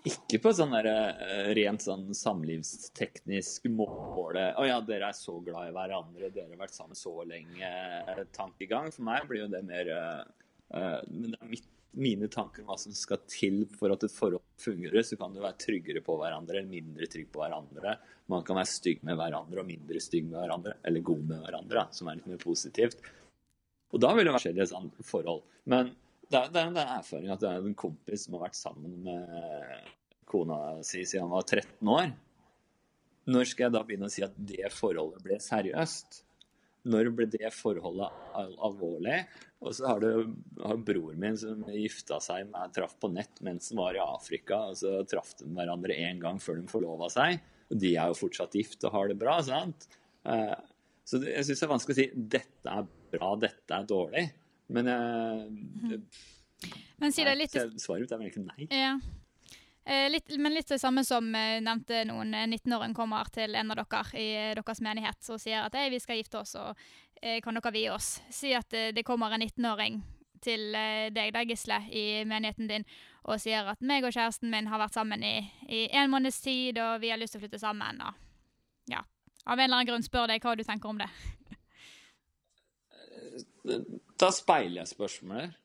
[0.08, 5.70] Ikke på sånn der, uh, rent sånn samlivsteknisk måle Å ja, dere er så glad
[5.70, 8.90] i hverandre, dere har vært sammen så lenge-tankegang.
[8.94, 12.76] For meg blir jo det mer uh, Men det er mitt mine tanker om hva
[12.78, 16.58] som skal til for at et forhold fungerer, så kan du være tryggere på hverandre
[16.58, 17.94] eller mindre trygg på hverandre.
[18.30, 21.86] Man kan være stygg med hverandre og mindre stygg med hverandre, eller god med hverandre,
[21.96, 23.00] som er litt mer positivt.
[23.88, 25.42] Og da vil det være forskjellige sånn, forhold.
[25.72, 25.94] Men
[26.28, 28.96] det er, det er en erfaring at det er en kompis som har vært sammen
[29.04, 29.92] med
[30.28, 32.08] kona si siden han var 13 år.
[33.28, 36.22] Når skal jeg da begynne å si at det forholdet ble seriøst?
[36.88, 39.18] Når ble det forholdet al alvorlig?
[39.58, 40.30] Og så har du
[40.62, 44.62] har broren min som gifta seg med traff på nett mens han var i Afrika.
[44.70, 47.40] og Så traff de hverandre én gang før de forlova seg.
[47.68, 49.40] Og de er jo fortsatt gift og har det bra.
[49.44, 49.88] sant?
[50.24, 50.54] Uh,
[51.08, 54.24] så jeg syns det er vanskelig å si dette er bra, dette er dårlig.
[54.68, 56.00] Men, jeg,
[57.00, 58.66] Men si det litt Svaret mitt er vel ikke nei.
[58.68, 58.98] Ja.
[59.88, 63.78] Eh, litt, men litt det samme som eh, nevnte noen 19-åring kommer til en av
[63.80, 64.28] dere i
[64.58, 66.76] deres menighet og sier at vi skal gifte oss, og
[67.22, 68.18] eh, kan dere vie oss?
[68.28, 70.02] Si at eh, det kommer en 19-åring
[70.44, 72.84] til deg, deg, da, Gisle, i menigheten din,
[73.24, 76.78] og sier at meg og kjæresten min har vært sammen i, i en måneds tid,
[76.78, 78.04] og vi har lyst til å flytte sammen.
[78.04, 78.20] Og,
[78.92, 79.00] ja,
[79.48, 81.08] av en eller annen grunn spør deg hva du tenker om det.
[84.18, 85.58] Da speiler jeg spørsmålet.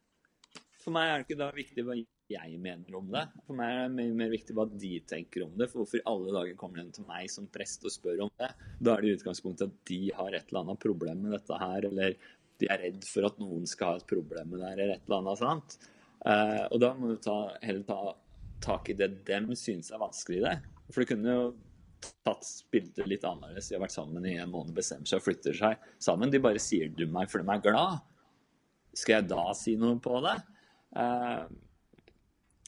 [0.84, 1.96] For meg er det ikke da viktig hva
[2.30, 3.24] jeg mener om det.
[3.48, 5.70] For meg er det mye mer viktig hva de tenker om det.
[5.72, 8.52] For hvorfor i alle dager kommer de til meg som prest og spør om det?
[8.78, 11.90] Da er det i utgangspunktet at de har et eller annet problem med dette her,
[11.90, 12.20] eller
[12.62, 15.10] de er redd for at noen skal ha et problem med det her, eller et
[15.10, 15.78] eller annet sånt.
[16.24, 18.00] Uh, og da må du ta, heller ta
[18.64, 20.56] tak i det dem synes er vanskelig i det.
[20.94, 21.52] For du kunne jo
[22.24, 23.72] tatt bildet litt annerledes.
[23.72, 26.32] De har vært sammen i en måned, bestemmer seg og flytter seg sammen.
[26.32, 28.13] De bare sier du meg for de er glad.
[28.94, 30.38] Skal jeg da si noe på det?
[30.94, 31.46] Uh,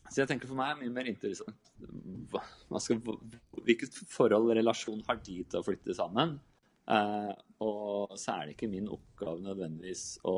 [0.09, 1.65] så jeg tenker for meg er mye mer interessant
[2.81, 2.99] skal,
[3.65, 6.37] Hvilket forhold og relasjon har de til å flytte sammen?
[6.85, 7.33] Uh,
[7.65, 10.35] og så er det ikke min oppgave nødvendigvis å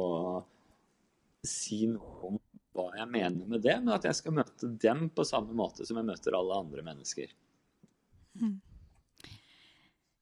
[1.47, 2.39] si noe om
[2.77, 5.97] hva jeg mener med det, men at jeg skal møte dem på samme måte som
[5.99, 7.31] jeg møter alle andre mennesker.
[8.37, 8.55] Mm.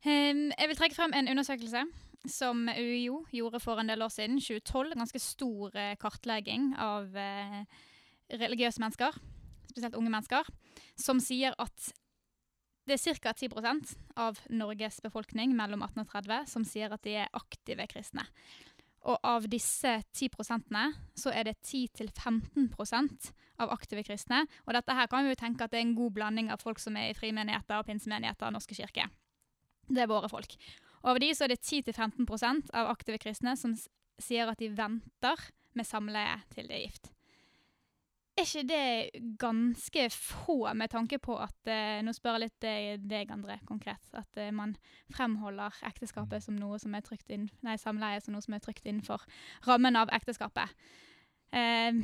[0.05, 1.83] Um, jeg vil trekke frem en undersøkelse
[2.31, 4.95] som UiO gjorde for en del år siden, 2012.
[4.99, 7.63] Ganske stor uh, kartlegging av uh,
[8.33, 9.17] religiøse mennesker
[9.75, 10.47] spesielt unge mennesker,
[10.95, 11.91] som sier at
[12.85, 13.33] det er ca.
[13.33, 18.27] 10% av Norges befolkning mellom 18 og 30 som sier at de er aktive kristne.
[19.05, 20.77] Og av disse 10%
[21.17, 23.27] så er det 10-15%
[23.61, 24.45] av aktive kristne.
[24.65, 26.81] Og dette her kan vi jo tenke at det er en god blanding av folk
[26.81, 29.09] som er i frimenigheter pinsemenigheter og Norske kirke.
[29.85, 30.55] Det er våre folk.
[31.05, 33.75] Og av de så er det 10-15% av aktive kristne som
[34.21, 35.43] sier at de venter
[35.77, 37.11] med samleie til de er gift.
[38.35, 43.05] Er ikke det ganske få, med tanke på at eh, Nå spør jeg litt deg,
[43.07, 44.01] deg André, konkret.
[44.11, 44.73] At eh, man
[45.15, 48.83] fremholder ekteskapet som noe som er trygt inn, nei, samleie som noe som er trygt
[48.83, 49.23] innenfor
[49.69, 50.73] rammen av ekteskapet.
[51.55, 52.01] Eh,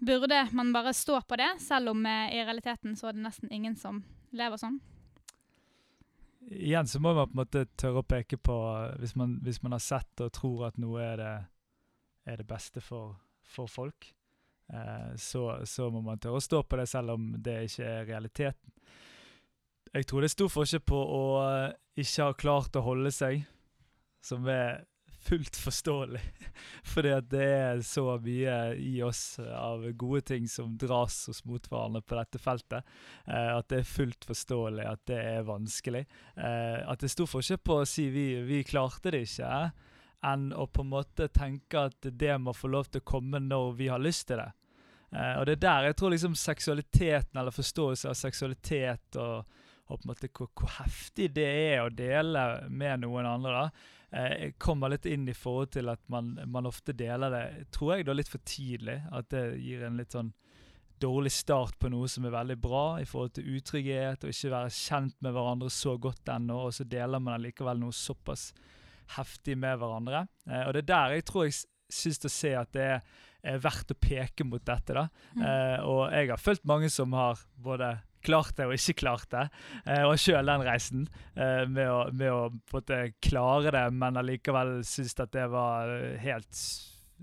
[0.00, 3.52] burde man bare stå på det, selv om eh, i realiteten så er det nesten
[3.52, 4.00] ingen som
[4.32, 4.80] lever sånn?
[6.50, 8.54] Igjen så må man på en måte tørre å peke på
[9.00, 11.32] Hvis man, hvis man har sett og tror at noe er det,
[12.28, 13.14] er det beste for,
[13.48, 14.12] for folk
[14.72, 18.08] Eh, så, så, må man tørre å stå på det, selv om det ikke er
[18.08, 18.72] realiteten.
[19.94, 23.44] Jeg tror det er stor forskjell på å eh, ikke ha klart å holde seg,
[24.24, 24.86] som er
[25.24, 26.20] fullt forståelig.
[26.92, 31.66] Fordi at det er så mye i oss av gode ting som dras oss mot
[31.70, 32.92] hverandre på dette feltet.
[33.26, 36.04] Eh, at det er fullt forståelig at det er vanskelig.
[36.36, 39.94] Eh, at det er stor forskjell på å si vi, vi klarte det ikke, eh,
[40.24, 43.74] enn å på en måte tenke at det må få lov til å komme når
[43.80, 44.52] vi har lyst til det.
[45.14, 49.98] Eh, og det er der jeg tror liksom seksualiteten, eller forståelse av seksualitet og, og
[49.98, 54.52] på en måte hvor, hvor, heftig det er å dele med noen andre, da, eh,
[54.58, 58.16] kommer litt inn i forhold til at man, man, ofte deler det, tror jeg, da
[58.16, 59.00] litt for tidlig.
[59.12, 60.32] At det gir en litt sånn
[61.02, 64.72] dårlig start på noe som er veldig bra i forhold til utrygghet, og ikke være
[64.72, 68.52] kjent med hverandre så godt ennå, og så deler man allikevel noe såpass
[69.18, 70.24] heftig med hverandre.
[70.48, 73.06] Eh, og det er der jeg tror jeg syns å se at det er
[73.44, 74.96] er verdt å peke mot dette.
[74.96, 75.06] da.
[75.36, 75.44] Mm.
[75.44, 79.44] Eh, og jeg har fulgt mange som har både klart det og ikke klart det.
[79.86, 82.40] Eh, og sjøl den reisen eh, med å, med å
[82.72, 86.64] måte, klare det, men allikevel synes at det var helt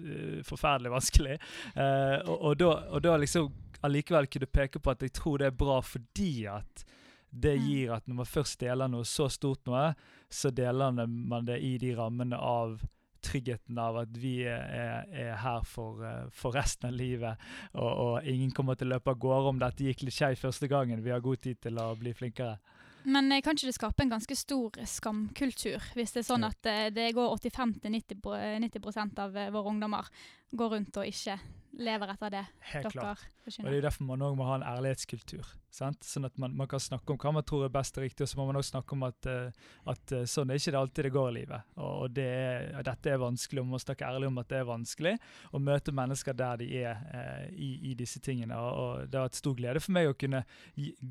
[0.02, 1.38] uh, forferdelig vanskelig.
[1.76, 3.52] Eh, og, og, da, og da liksom
[3.86, 6.86] allikevel kunne peke på at jeg tror det er bra fordi at
[7.32, 7.68] det mm.
[7.68, 9.92] gir at når man først deler noe så stort noe,
[10.32, 12.82] så deler man det i de rammene av
[13.24, 17.48] tryggheten av at vi er, er her for, eh, for, resten av livet.
[17.74, 20.70] Og, og, ingen kommer til å løpe av gårde om dette gikk litt skeivt første
[20.72, 21.04] gangen.
[21.04, 22.58] Vi har god tid til å bli flinkere.
[23.04, 26.70] Men eh, kan ikke det skape en ganske stor skamkultur, hvis det er sånn at
[26.70, 28.22] eh, det går 85-90
[28.68, 30.12] 90% av våre ungdommer
[30.52, 31.40] går rundt og ikke
[31.84, 33.26] lever etter det Helt dere klart.
[33.46, 33.68] forkynner.
[33.68, 35.50] Og Det er derfor man òg må ha en ærlighetskultur.
[35.72, 36.04] Sant?
[36.04, 38.32] Sånn at man, man, kan snakke om hva man tror er best og riktig, og
[38.32, 41.08] så må man også snakke om at, uh, at uh, sånn er ikke det alltid
[41.08, 41.70] det går i livet.
[41.78, 44.60] Og, og det er, dette er vanskelig, og man må snakke ærlig om at det
[44.60, 45.14] er vanskelig.
[45.52, 48.58] Å møte mennesker der de er eh, i, i, disse tingene.
[48.58, 50.44] Og, og det har vært stor glede for meg å kunne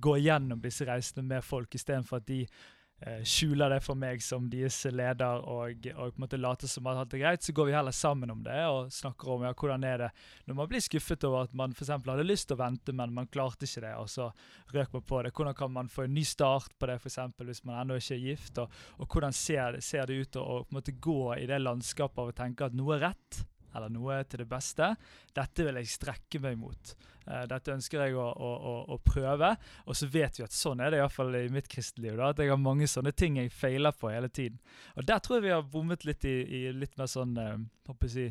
[0.08, 2.78] gå gjennom disse reisene med folk, istedenfor at de Eh,
[3.24, 6.98] skjuler det for meg som deres leder og, og på en måte later som at
[7.00, 9.86] alt er greit, så går vi heller sammen om det og snakker om ja, hvordan
[9.88, 10.10] er det
[10.44, 11.94] når man blir skuffet over at man f.eks.
[11.94, 14.28] hadde lyst til å vente, men man klarte ikke det, og så
[14.74, 15.32] røk man på det.
[15.36, 17.20] Hvordan kan man få en ny start på det, f.eks.
[17.40, 18.60] hvis man ennå ikke er gift?
[18.60, 22.20] Og, og hvordan ser, ser, det ut å på en måte gå i det landskapet
[22.20, 23.40] av å tenke at noe er rett,
[23.74, 24.92] eller noe til det beste?
[25.36, 26.94] Dette vil jeg strekke meg mot.
[27.26, 29.52] Uh, dette ønsker jeg å, å, å, å, prøve.
[29.86, 32.16] Og så vet vi at sånn er det iallfall i mitt kristenliv.
[32.18, 34.58] Da, at jeg har mange sånne ting jeg feiler på hele tiden.
[34.96, 38.30] Og der tror jeg vi har bommet litt i, i litt mer sånn uh, si,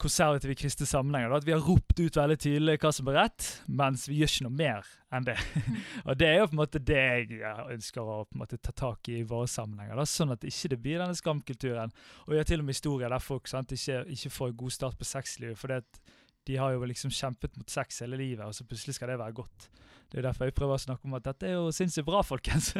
[0.00, 1.30] konservative kristne sammenhenger.
[1.30, 4.32] Da, at vi har ropt ut veldig tydelig hva som er rett, mens vi gjør
[4.32, 5.36] ikke noe mer enn det.
[6.06, 7.02] og det er jo på en måte det
[7.34, 9.98] jeg ønsker å på en måte ta tak i i våre sammenhenger.
[9.98, 11.92] Da, sånn at ikke det blir denne skamkulturen.
[12.26, 14.98] Og vi har til og med historier der folk sant, ikke, ikke får god start
[15.00, 15.58] på sexlivet.
[15.60, 16.02] for det at
[16.50, 19.36] de har jo liksom kjempet mot sex hele livet, og så plutselig skal det være
[19.38, 19.68] godt.
[20.10, 22.72] Det er derfor jeg prøver å snakke om at dette er jo sinnssykt bra, folkens.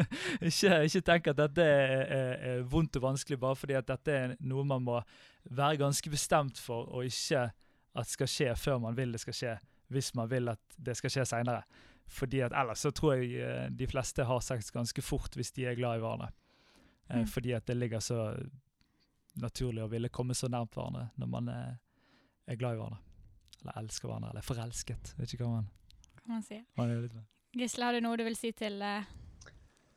[0.43, 4.15] ikke, ikke tenk at dette er, er, er, vondt og vanskelig bare fordi at dette
[4.17, 4.97] er noe man må
[5.47, 7.45] være ganske bestemt for, og ikke
[8.01, 9.53] at skal skje før man vil det skal skje,
[9.91, 11.63] hvis man vil at det skal skje seinere.
[12.11, 15.69] Fordi at ellers så tror jeg eh, de fleste har sex ganske fort hvis de
[15.69, 16.33] er glad i hverandre.
[17.07, 17.29] Eh, mm.
[17.31, 18.25] Fordi at det ligger så
[19.39, 21.79] naturlig å ville komme så nært hverandre når man er,
[22.51, 23.10] er glad i hverandre.
[23.61, 25.13] Eller elsker hverandre, eller forelsket.
[25.19, 25.67] Vet ikke hva man,
[26.23, 26.63] hva man sier.
[27.57, 29.03] Gisle, har du noe du vil si til uh,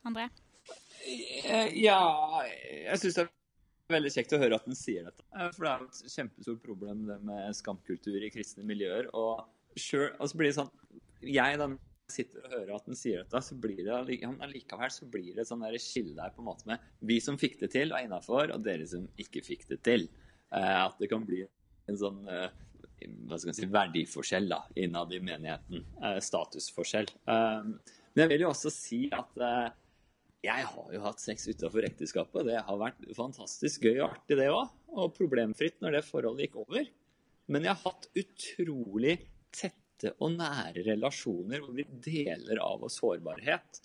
[0.08, 0.28] André?
[1.04, 2.00] Eh, ja,
[2.44, 5.24] jeg syns det er veldig kjekt å høre at han sier dette.
[5.36, 9.10] Eh, for det er et kjempestort problem det med skamkultur i kristne miljøer.
[9.16, 9.44] Og
[9.76, 10.72] sure, altså blir det sånn
[11.24, 11.68] Jeg da
[12.12, 15.48] sitter og hører at han sier dette, så blir det allikevel så blir det et
[15.48, 18.66] sånn skille der på en måte med vi som fikk det til, og innafor, og
[18.66, 20.04] dere som ikke fikk det til.
[20.52, 21.40] At det kan bli
[21.88, 22.20] en sånn
[23.02, 25.84] hva skal jeg si, verdiforskjell da, innad i menigheten.
[26.00, 27.10] Eh, statusforskjell.
[27.30, 27.70] Eh,
[28.14, 29.70] men jeg vil jo også si at eh,
[30.44, 32.48] jeg har jo hatt sex utenfor ekteskapet.
[32.48, 34.74] Det har vært fantastisk gøy og artig, det òg.
[34.94, 36.90] Og problemfritt når det forholdet gikk over.
[37.52, 39.16] Men jeg har hatt utrolig
[39.54, 43.80] tette og nære relasjoner hvor vi deler av oss sårbarhet.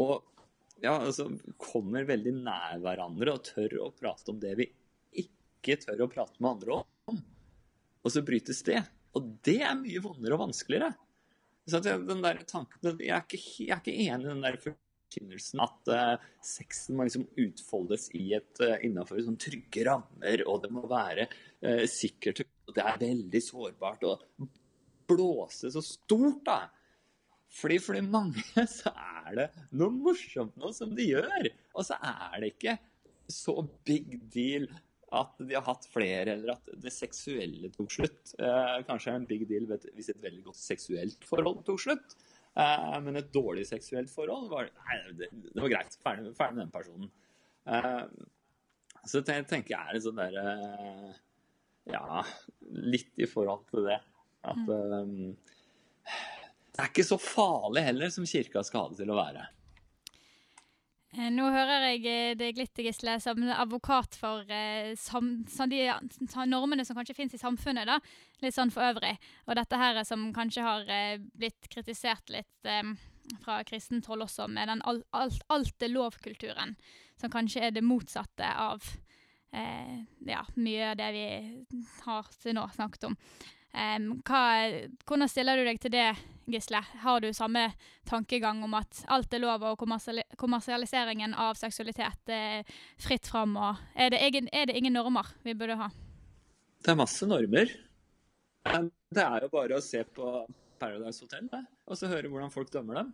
[0.00, 0.16] Og
[0.80, 1.28] ja, altså,
[1.60, 4.70] kommer veldig nær hverandre og tør å prate om det vi
[5.20, 6.89] ikke tør å prate med andre om
[8.04, 8.82] og så brytes det.
[9.16, 10.92] Og det er mye vondere og vanskeligere.
[11.68, 15.62] Så den der tanken, jeg, er ikke, jeg er ikke enig i den der forkynnelsen
[15.62, 20.72] at uh, sexen må liksom utfoldes i et, uh, innenfor sånn trygge rammer, og det
[20.74, 24.16] må være uh, sikkert og Det er veldig sårbart å
[25.10, 26.60] blåse så stort, da.
[27.50, 28.44] Fordi for de mange
[28.78, 31.50] så er det noe morsomt noe som de gjør.
[31.74, 32.76] Og så er det ikke
[33.30, 34.68] så big deal
[35.10, 38.34] at de har hatt flere, eller at det seksuelle tok slutt.
[38.38, 42.14] Eh, kanskje en big deal hvis et veldig godt seksuelt forhold tok slutt.
[42.54, 45.96] Eh, men et dårlig seksuelt forhold var, nei, det, det var greit.
[46.02, 47.10] Ferdig, ferdig, med den personen.
[47.66, 48.04] Eh,
[49.08, 51.14] Så jeg tenker jeg er det sånn derre
[51.90, 52.22] Ja,
[52.92, 53.96] litt i forhold til det.
[54.46, 55.32] At um,
[56.70, 59.46] det er ikke så farlig heller som kirka skal ha det til å være.
[61.10, 62.80] Eh, Nå hører jeg eh, deg litt,
[63.22, 65.82] som advokat for eh, sam, de
[66.46, 67.98] normene som kanskje finnes i samfunnet, da.
[68.44, 69.16] Litt sånn for øvrig.
[69.48, 72.94] Og dette her som kanskje har eh, blitt kritisert litt eh,
[73.42, 76.76] fra kristent hold også, med den alt, alt, alt er lov-kulturen.
[77.18, 78.84] Som kanskje er det motsatte av
[79.50, 81.22] ja, mye av det vi
[82.04, 83.16] har til nå snakket om.
[83.70, 84.42] Hva,
[85.06, 86.08] hvordan stiller du deg til det,
[86.50, 86.80] Gisle?
[87.04, 87.68] Har du samme
[88.08, 89.78] tankegang om at alt er lov, og
[90.40, 92.66] kommersialiseringen av seksualitet er
[92.98, 93.54] fritt fram?
[93.94, 95.90] Er, det egen, er det ingen normer vi burde ha?
[96.80, 97.70] Det er masse normer.
[98.64, 100.32] Det er jo bare å se på
[100.80, 103.10] Paradise Hotel og så høre hvordan folk dømmer dem.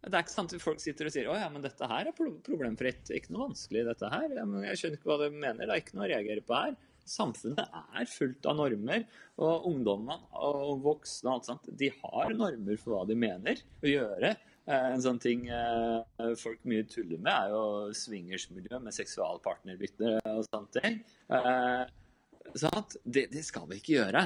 [0.00, 2.16] Det er ikke sant at folk sitter og sier å ja, men dette her er
[2.16, 3.10] problemfritt.
[3.12, 4.30] Ikke noe vanskelig, dette her.
[4.32, 5.66] Ja, jeg skjønner ikke hva du mener.
[5.66, 6.78] Det er ikke noe å reagere på her.
[7.08, 9.06] Samfunnet er fullt av normer,
[9.40, 13.90] og ungdommene og voksne og alt sånt, de har normer for hva de mener å
[13.90, 14.34] gjøre.
[14.66, 20.44] Eh, En sånn ting eh, folk mye tuller med, er jo swingersmiljø med seksualpartnerbytte og
[20.46, 21.00] sånne ting.
[22.58, 22.86] Sånn?
[23.04, 24.24] Det, det skal vi ikke gjøre.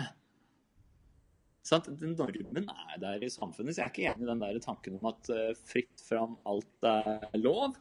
[1.65, 4.61] Sånn Den normen er der i samfunnet, så jeg er ikke enig i den der
[4.65, 5.31] tanken om at
[5.65, 7.79] fritt fram alt er lov.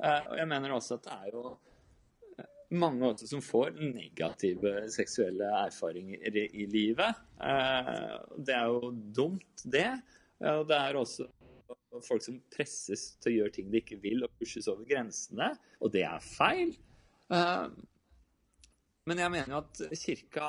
[0.00, 1.56] Og jeg mener også at det er jo
[2.74, 7.18] mange også som får negative seksuelle erfaringer i, livet.
[7.40, 9.88] Eh, det er jo dumt, det.
[10.42, 11.28] Og det er også
[12.04, 15.52] folk som presses til å gjøre ting de ikke vil, og pushes over grensene.
[15.80, 16.74] Og det er feil.
[17.32, 17.68] Eh,
[19.06, 20.46] men jeg mener jo at kirka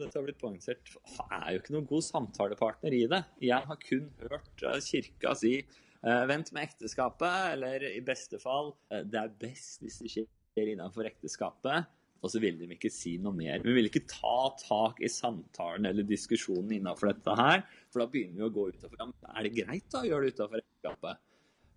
[0.00, 0.94] dette har blitt poengtert,
[1.30, 3.22] er jo ikke noen god samtalepartner i det.
[3.46, 5.56] Jeg har kun hørt eh, kirka si
[6.04, 8.74] vent med ekteskapet, eller i beste fall
[9.08, 10.26] det er best hvis det skjer
[10.62, 11.90] innenfor ekteskapet.
[12.24, 13.60] Og så vil de ikke si noe mer.
[13.60, 18.38] Vi vil ikke ta tak i samtalen eller diskusjonen innenfor dette her, for da begynner
[18.38, 18.96] vi å gå utenfor.
[19.02, 21.20] Ja, er det greit da å gjøre det utenfor ekteskapet?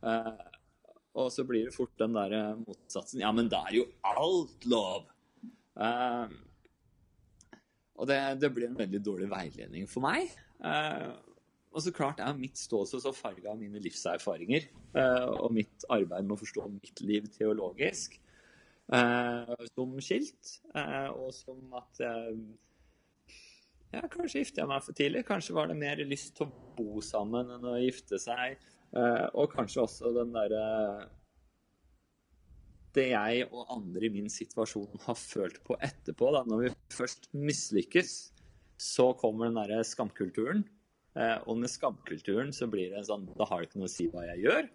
[0.07, 0.45] Uh,
[1.17, 3.23] og så blir det fort den der eh, motsatsen.
[3.23, 5.07] Ja, men da er jo alt lov.
[5.73, 6.29] Uh,
[7.97, 10.29] og det, det blir en veldig dårlig veiledning for meg.
[10.61, 11.09] Eh,
[11.73, 14.69] og så klart er mitt ståsted så farga av mine livserfaringer
[15.41, 18.19] og mitt arbeid med å forstå mitt liv teologisk.
[18.93, 22.39] Eh, som skilt, eh, og som at jeg
[23.93, 25.23] ja, kanskje gifta jeg meg for tidlig.
[25.27, 28.57] Kanskje var det mer lyst til å bo sammen enn å gifte seg.
[28.95, 30.63] Eh, og kanskje også den derre
[32.95, 37.27] Det jeg og andre i min situasjon har følt på etterpå, da, når vi først
[37.35, 38.13] mislykkes,
[38.81, 40.63] så kommer den derre skamkulturen.
[41.17, 43.93] Eh, og med skamkulturen så blir det en sånn Da har det ikke noe å
[43.93, 44.67] si hva jeg gjør.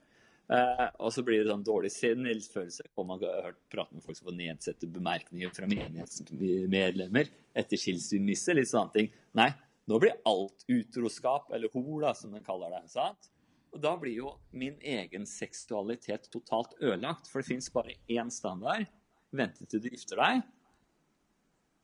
[0.50, 2.88] Eh, og så blir det sånn dårlig selvfølelse.
[2.98, 7.30] Og man har hørt prate med folk som får nedsette bemerkninger fra menighetsmedlemmer
[7.62, 8.56] etter skilsmisse.
[8.58, 9.12] Litt sånne ting.
[9.38, 9.50] Nei,
[9.88, 12.84] nå blir alt utroskap, eller hor, da, som de kaller det.
[12.92, 13.30] sant?
[13.72, 17.30] Og da blir jo min egen seksualitet totalt ødelagt.
[17.30, 18.90] For det fins bare én standard.
[19.32, 20.42] Vente til du gifter deg.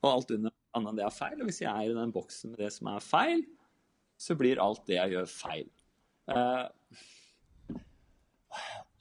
[0.04, 1.38] Og alt under annet enn det er feil.
[1.40, 3.46] Og hvis jeg er i den boksen med det som er feil,
[4.20, 5.70] så blir alt det jeg gjør, feil.
[6.28, 6.74] Og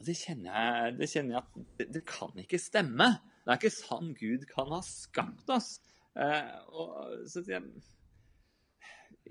[0.05, 3.11] det kjenner jeg, det kjenner jeg at det, det kan ikke stemme.
[3.43, 5.77] Det er ikke sånn Gud kan ha skapt oss.
[6.17, 7.63] Eh, og, så jeg,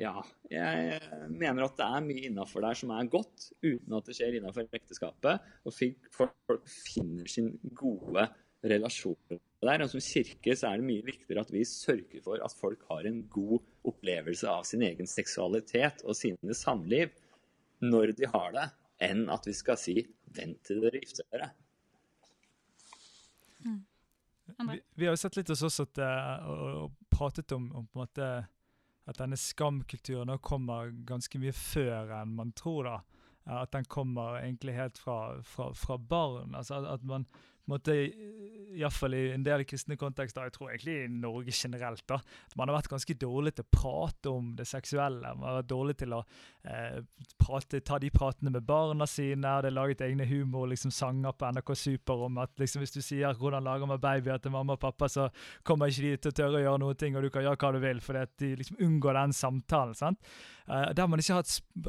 [0.01, 0.15] ja,
[0.51, 1.01] jeg
[1.33, 4.67] mener at det er mye innafor der som er godt, uten at det skjer innafor
[4.77, 5.47] ekteskapet.
[5.69, 5.79] Og
[6.17, 8.27] folk finner sin gode
[8.67, 9.85] relasjon der.
[9.85, 13.07] Og som kirke så er det mye viktigere at vi sørger for at folk har
[13.09, 17.15] en god opplevelse av sin egen seksualitet og sine samliv
[17.85, 18.67] når de har det,
[19.03, 20.01] enn at vi skal si
[20.37, 21.51] 'vent til dere gifter dere'.
[23.65, 23.85] Mm.
[24.71, 27.87] Vi, vi har jo sett litt hos oss at, eh, og, og pratet om, om
[27.87, 28.29] på en måte
[29.07, 32.89] at denne skamkulturen kommer ganske mye før enn man tror.
[32.89, 32.97] da.
[33.63, 36.55] At den kommer egentlig helt fra, fra, fra barn.
[36.55, 37.27] Altså at, at man
[37.71, 37.95] måte,
[38.77, 42.69] Iallfall i en del kristne kontekster, jeg tror egentlig i Norge generelt, da, at man
[42.69, 45.33] har vært ganske dårlig til å prate om det seksuelle.
[45.39, 46.21] Man har vært dårlig til å
[46.69, 46.99] eh,
[47.41, 49.55] prate, ta de pratene med barna sine.
[49.65, 53.01] Det er laget egne humor, liksom sanger på NRK Super om at liksom, hvis du
[53.01, 55.29] sier 'hvordan lager man babyer' til mamma og pappa, så
[55.65, 57.81] kommer ikke de til å tørre å gjøre noe, og du kan gjøre hva du
[57.81, 59.95] vil, fordi at de liksom unngår den samtalen.
[59.95, 60.19] sant?
[60.69, 61.45] Eh, der man ikke har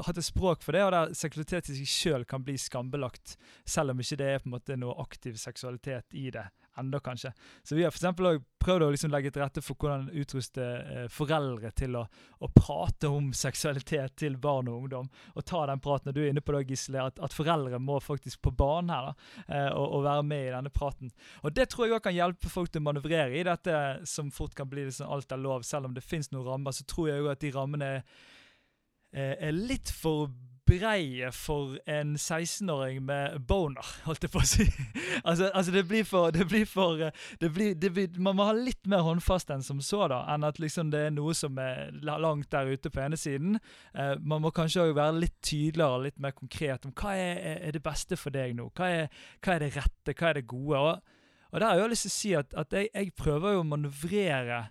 [0.06, 3.36] hatt et språk for det, og der seksualitet i seg sjøl kan bli skambelagt,
[3.66, 6.48] selv om ikke det er på en måte noe aktiv seksualitet seksualitet i det
[6.78, 7.32] enda kanskje.
[7.62, 11.70] Så vi har også prøvd å liksom legge til rette for hvordan utruste eh, foreldre
[11.74, 12.04] til å,
[12.38, 15.08] å, prate om seksualitet til barn og ungdom.
[15.34, 16.14] Og ta den praten.
[16.14, 19.14] Du er inne på det, Gisle, at, at foreldre må faktisk på banen her da,
[19.48, 21.10] eh, og, og, være med i denne praten.
[21.42, 24.54] Og det tror jeg òg kan hjelpe folk til å manøvrere i dette som fort
[24.54, 25.66] kan bli liksom alt er lov.
[25.66, 29.56] Selv om det finnes noen rammer, så tror jeg òg at de rammene er, er
[29.56, 30.30] litt for
[30.68, 34.66] breie for en 16-åring med boner, holdt jeg på å si.
[35.28, 38.48] altså, altså, det blir for, det blir for eh, det blir, det blir, Man må
[38.48, 41.58] ha litt mer håndfast enn som så, da, enn at liksom det er noe som
[41.62, 43.58] er langt der ute på ene siden.
[43.94, 47.44] Eh, man må kanskje også være litt tydeligere og litt mer konkret om hva er,
[47.56, 48.70] er, det beste for deg nå.
[48.76, 50.82] Hva er, hva er det rette, hva er det gode?
[50.82, 53.62] Og, og der har jeg lyst til å si at, at jeg, jeg, prøver jo
[53.64, 54.66] å manøvrere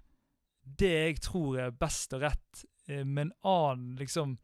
[0.78, 4.38] det jeg tror er best og rett, eh, med en annen liksom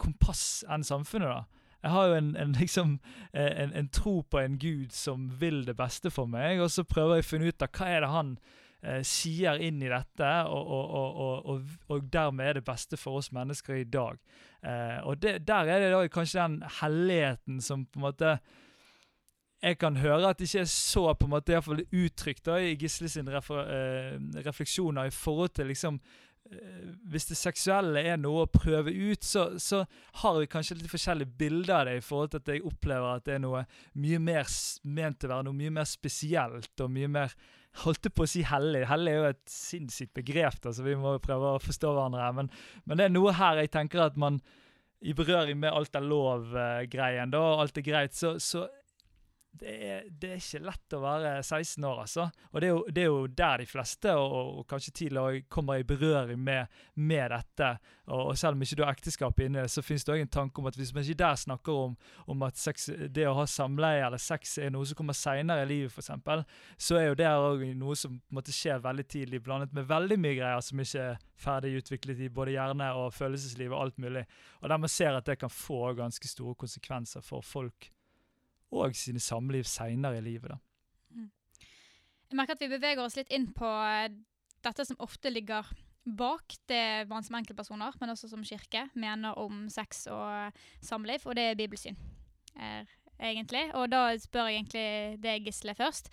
[0.00, 1.28] kompass enn samfunnet.
[1.28, 1.60] da.
[1.82, 2.96] Jeg har jo en, en, liksom,
[3.32, 7.18] en, en, tro på en gud som vil det beste for meg, og så prøver
[7.18, 8.34] jeg å finne ut av hva er det han
[8.84, 13.32] eh, sier inn i dette, og, og, og, og, dermed er det beste for oss
[13.32, 14.20] mennesker i dag.
[14.60, 18.40] Eh, og det, der er det da kanskje den helligheten som på en måte
[19.60, 22.46] jeg kan høre at det ikke er så på en måte i hvert fall uttrykt
[22.48, 26.29] da, i Gisle sine eh, refleksjoner i forhold til liksom Eh,
[27.10, 29.84] hvis det seksuelle er noe å prøve ut, så, så,
[30.22, 33.26] har vi kanskje litt forskjellige bilder av det i forhold til at jeg opplever at
[33.28, 33.62] det er noe
[34.02, 34.50] mye mer
[34.82, 37.36] ment å være noe mye mer spesielt og mye mer
[37.84, 38.82] holdt på å si hellig.
[38.90, 42.34] Hellig er jo et sinnssykt begrep, da, så vi må prøve å forstå hverandre her.
[42.40, 42.50] Men,
[42.84, 44.40] men, det er noe her jeg tenker at man
[45.00, 48.66] i berøring med alt er lov-greien, da, og alt er greit, så, så
[49.52, 52.26] det er, det er, ikke lett å være 16 år, altså.
[52.52, 55.80] Og det er jo, det er jo der de fleste, og, og kanskje tidligere, kommer
[55.80, 57.70] i berøring med, med dette.
[58.06, 60.62] Og, og, selv om ikke du har ekteskap inne, så finnes det òg en tanke
[60.62, 61.98] om at hvis man ikke der snakker om,
[62.30, 65.70] om at sex, det å ha samleie eller sex er noe som kommer seinere i
[65.74, 69.90] livet, f.eks., så er jo det òg noe som måtte skje veldig tidlig, blandet med
[69.90, 74.02] veldig mye greier som ikke er ferdig utviklet i både hjerne og følelsesliv og alt
[74.02, 74.28] mulig.
[74.62, 77.90] Og der man ser at det kan få ganske store konsekvenser for folk
[78.70, 80.54] og sine samliv seinere i livet.
[80.54, 80.58] da.
[81.10, 81.30] Mm.
[82.30, 84.10] Jeg merker at vi beveger oss litt inn på eh,
[84.64, 85.66] dette som ofte ligger
[86.04, 91.36] bak det man som enkeltpersoner, men også som kirke, mener om sex og samliv, og
[91.36, 91.98] det er bibelsyn.
[92.56, 92.88] Er,
[93.20, 93.66] egentlig.
[93.76, 96.08] Og da spør jeg egentlig deg, Gisle, først.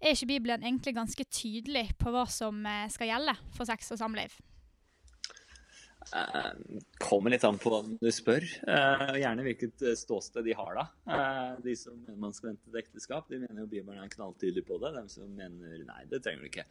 [0.00, 3.98] Er ikke Bibelen egentlig ganske tydelig på hva som eh, skal gjelde for sex og
[3.98, 4.36] samliv?
[6.12, 8.44] Uh, kommer litt an på hva du spør.
[8.68, 11.18] Uh, gjerne hvilket eh, ståsted de har, da.
[11.64, 14.78] De som mener man skal vente til ekteskap, de mener jo Bibelen er knalltydelig på
[14.82, 14.92] det.
[14.98, 16.66] De som mener nei, det trenger du ikke.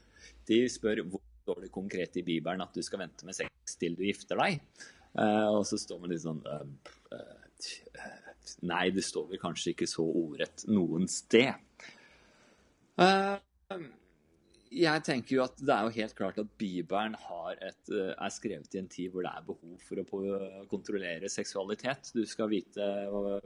[0.49, 3.97] De spør hvor står det konkret i Bibelen at du skal vente med sex til
[3.97, 4.61] du gifter deg.
[5.19, 6.39] og så står man litt sånn
[8.63, 11.51] Nei, det står vel kanskje ikke så ordrett noen sted.
[14.73, 17.13] Jeg tenker jo at det er jo helt klart at Bibelen
[17.61, 22.09] et, eh, er skrevet i en tid hvor det er behov for å kontrollere seksualitet.
[22.15, 22.87] Du skal vite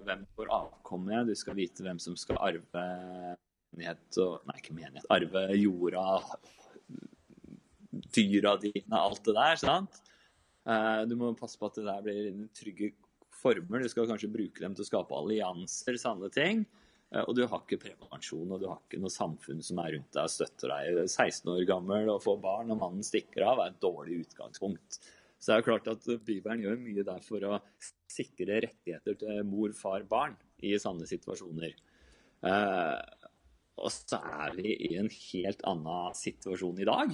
[0.08, 2.86] hvem du får avkomme, du skal vite hvem som skal arve
[3.76, 5.10] menighet og Nei, ikke menighet.
[5.12, 6.06] Arve jorda,
[8.16, 9.60] dyra dine, alt det der.
[9.62, 10.02] sant?
[10.68, 12.94] Eh, du må passe på at det der blir trygge
[13.38, 13.84] former.
[13.84, 16.66] Du skal kanskje bruke dem til å skape allianser, sanne ting.
[17.14, 20.10] Eh, og du har ikke prevensjon, og du har ikke noe samfunn som er rundt
[20.16, 21.04] deg og støtter deg.
[21.06, 25.00] 16 år gammel og får barn, og mannen stikker av, er et dårlig utgangspunkt.
[25.38, 27.60] Så det er klart at Bibelen gjør mye der for å
[28.10, 30.36] sikre rettigheter til mor, far, barn
[30.66, 31.76] i sanne situasjoner.
[32.48, 33.26] Eh,
[33.78, 37.12] og så er vi i en helt annen situasjon i dag.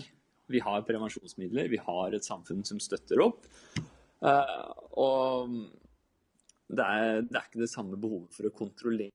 [0.52, 3.44] Vi har prevensjonsmidler, vi har et samfunn som støtter opp.
[4.24, 4.70] Eh,
[5.04, 5.52] og
[6.72, 9.12] det er, det er ikke det samme behovet for å kontrollere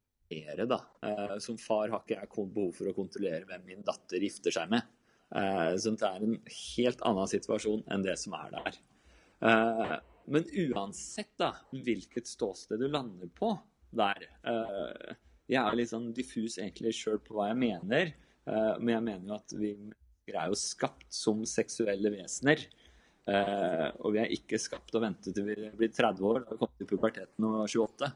[0.68, 0.84] da.
[1.02, 4.70] Eh, som far har ikke jeg behov for å kontrollere hvem min datter gifter seg
[4.70, 4.82] med.
[5.34, 6.38] Eh, så det er en
[6.76, 8.78] helt annen situasjon enn det som er der.
[9.48, 9.96] Eh,
[10.28, 13.54] men uansett da, hvilket ståsted du lander på
[13.96, 14.26] der
[15.48, 18.10] Jeg er litt sånn diffus egentlig sjøl på hva jeg mener,
[18.44, 19.70] men jeg mener jo at vi
[20.34, 22.66] er jo skapt som seksuelle vesener.
[23.96, 26.90] og vi er ikke skapt å vente til vi blir 30 år, vi kommer til
[26.92, 28.12] puberteten og er 28.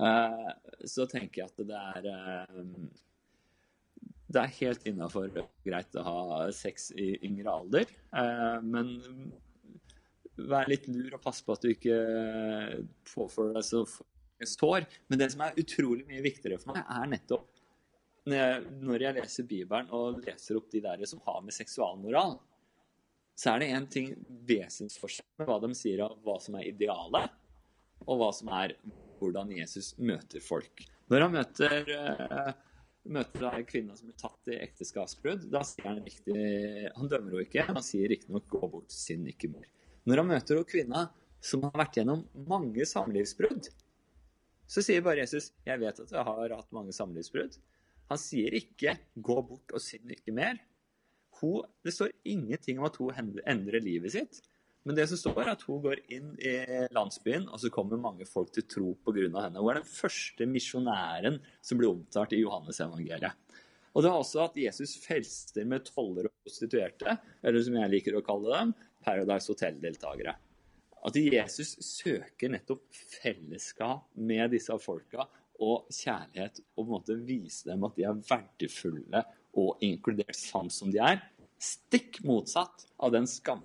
[0.00, 0.50] Eh,
[0.88, 2.60] så tenker jeg at det er eh,
[4.30, 5.32] det er helt innafor
[5.66, 6.20] greit å ha
[6.54, 7.90] sex i yngre alder.
[8.14, 8.94] Eh, men
[10.50, 11.96] vær litt lur og pass på at du ikke
[13.10, 13.82] påfører deg så
[14.60, 14.86] tår.
[15.10, 17.50] Men det som er utrolig mye viktigere for meg, er nettopp
[18.30, 22.36] når jeg leser Bibelen og leser opp de der som har med seksualmoral,
[23.34, 24.10] så er det én ting
[24.46, 27.32] vesensforskjell med hva de sier av hva som er idealet,
[28.04, 28.76] og hva som er
[29.20, 30.82] hvordan Jesus møter folk.
[31.10, 32.50] Når han møter uh,
[33.08, 35.46] møter en kvinne som blir tatt i ekteskapsbrudd.
[35.52, 36.36] Da sier han riktig
[36.96, 39.68] Han dømmer henne ikke, han sier riktignok 'gå bort, synd ikke mer'.
[40.04, 41.04] Når han møter henne kvinne
[41.40, 43.70] som har vært gjennom mange samlivsbrudd,
[44.70, 47.58] så sier bare Jesus 'jeg vet at jeg har hatt mange samlivsbrudd'.
[48.10, 50.60] Han sier ikke 'gå bort og synd ikke mer'.
[51.40, 54.42] Hun, det står ingenting om at hun endrer livet sitt.
[54.88, 56.54] Men det som står, er at hun går inn i
[56.94, 59.26] landsbyen, og så kommer mange folk til tro pga.
[59.28, 59.60] henne.
[59.60, 63.36] Hun er den første misjonæren som blir omtalt i Johannes-evangeliet.
[63.92, 68.16] Og det er også at Jesus felster med toller og prostituerte, eller som jeg liker
[68.16, 68.72] å kalle dem,
[69.04, 70.36] Paradise Hotel-deltakere.
[71.04, 75.26] At Jesus søker nettopp fellesskap med disse folka
[75.60, 79.24] og kjærlighet, og på en måte vise dem at de er verdifulle
[79.60, 81.20] og inkludert sånn som de er.
[81.60, 83.60] Stikk motsatt av den skam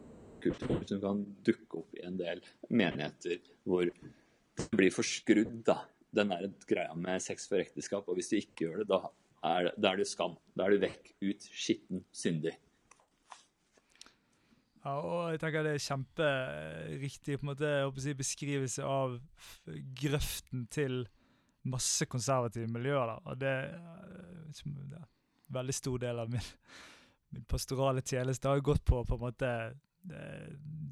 [0.45, 5.81] kultur som kan dukke opp i en del menigheter hvor det blir forskrudd, da.
[6.15, 8.05] Den der greia med sex for ekteskap.
[8.07, 9.01] Og hvis du ikke gjør det, da
[9.43, 10.37] er, da er det skam.
[10.55, 11.11] Da er du vekk.
[11.25, 11.47] Ut.
[11.51, 12.05] Skitten.
[12.15, 12.53] Syndig.
[14.85, 19.17] Ja, og jeg tenker det er kjemperiktig på en måte, si, beskrivelse av
[19.97, 21.01] grøften til
[21.65, 23.09] masse konservative miljøer.
[23.09, 23.15] Da.
[23.25, 23.71] Og det er
[24.69, 25.09] en
[25.57, 26.51] veldig stor del av min,
[27.33, 29.51] min pastorale tjeneste har gått på på en måte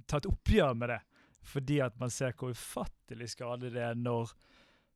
[0.08, 1.00] ta et oppgjør med det.
[1.44, 4.32] Fordi at man ser hvor ufattelig skadelig det er når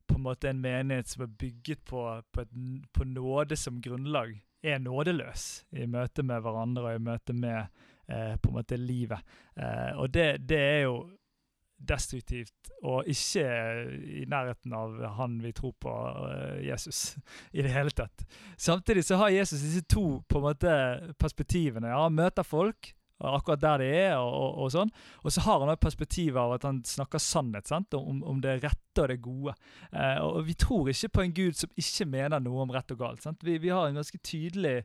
[0.08, 2.02] på en måte en menighet som er bygget på,
[2.32, 2.54] på, et,
[2.96, 5.44] på nåde som grunnlag, er nådeløs
[5.78, 7.60] i møte med hverandre og i møte med
[8.08, 9.36] eh, på en måte livet.
[9.54, 10.96] Eh, og det, det, er jo
[11.78, 13.44] destruktivt og ikke
[14.02, 17.16] i nærheten av han vi tror på, uh, Jesus,
[17.56, 18.24] i det hele tatt.
[18.58, 20.72] Samtidig så har Jesus disse to på en måte
[21.20, 21.92] perspektivene.
[21.92, 24.92] Ja, Han møter folk, akkurat der det er, og, og, og sånn.
[25.24, 27.70] Og så har han et perspektiv av at han snakker sannhet?
[27.98, 29.54] Om, om det rette og det gode.
[29.92, 33.00] Eh, og Vi tror ikke på en gud som ikke mener noe om rett og
[33.02, 33.26] galt.
[33.42, 34.76] Vi, vi, har en ganske tydelig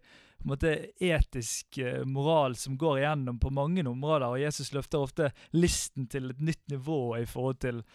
[0.44, 5.30] en måte, etisk eh, moral som går igjennom på mange områder, og Jesus løfter ofte
[5.56, 7.86] listen til et nytt nivå i forhold til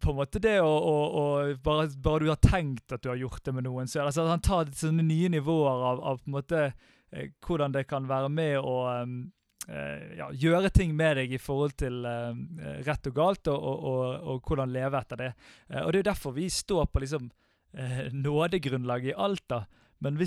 [0.00, 1.22] på en måte det å, å, å
[1.64, 4.42] bare, bare, du har tenkt at du har gjort det med noen, så altså, han
[4.44, 6.66] tar sånne nye nivåer av, av på en måte
[7.44, 12.02] hvordan det kan være med å eh, ja, gjøre ting med deg i forhold til
[12.04, 12.34] uh,
[12.86, 15.30] rett og galt, og, og, og, og, hvordan leve etter det.
[15.84, 17.30] Og Det er derfor vi står på liksom,
[18.14, 19.48] nådegrunnlaget i alt.
[19.50, 19.64] da.
[20.04, 20.26] Men vi,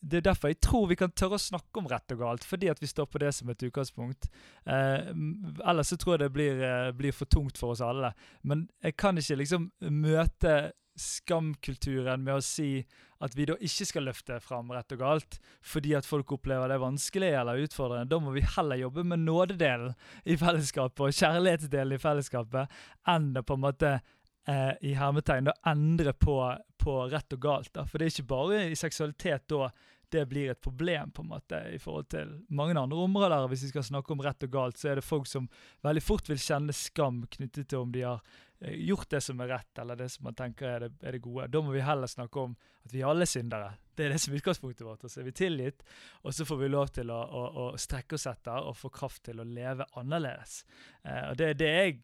[0.00, 2.70] det er derfor jeg tror vi kan tørre å snakke om rett og galt, fordi
[2.70, 4.28] at vi står på det som et utgangspunkt.
[4.64, 6.62] ellers så tror jeg det blir,
[6.96, 8.12] blir, for tungt for oss alle.
[8.40, 12.84] Men jeg kan ikke liksom møte skamkulturen med å si
[13.22, 15.36] at vi da ikke skal løfte fram rett og galt
[15.66, 18.10] fordi at folk opplever det vanskelig eller utfordrende.
[18.10, 22.82] Da må vi heller jobbe med nådedelen i fellesskapet og kjærlighetsdelen i fellesskapet
[23.12, 26.36] enn å på en måte eh, i hermetegn da endre på,
[26.82, 27.72] på, rett og galt.
[27.76, 27.86] Da.
[27.86, 29.70] For det er ikke bare i seksualitet da
[30.12, 33.46] det blir et problem på en måte i forhold til mange andre områder.
[33.48, 35.46] Hvis vi skal snakke om rett og galt, så er det folk som
[35.86, 38.20] veldig fort vil kjenne skam knyttet til om de har
[38.62, 41.48] gjort det som er rett, eller det som man tenker er det, er det, gode.
[41.50, 42.54] Da må vi heller snakke om
[42.84, 43.72] at vi er alle syndere.
[43.96, 45.04] Det er det som er utgangspunktet vårt.
[45.04, 45.82] Og så er vi tilgitt,
[46.22, 49.24] og så får vi lov til å, å, å strekke oss etter og få kraft
[49.28, 50.62] til å leve annerledes.
[51.02, 52.00] Eh, og Det er det jeg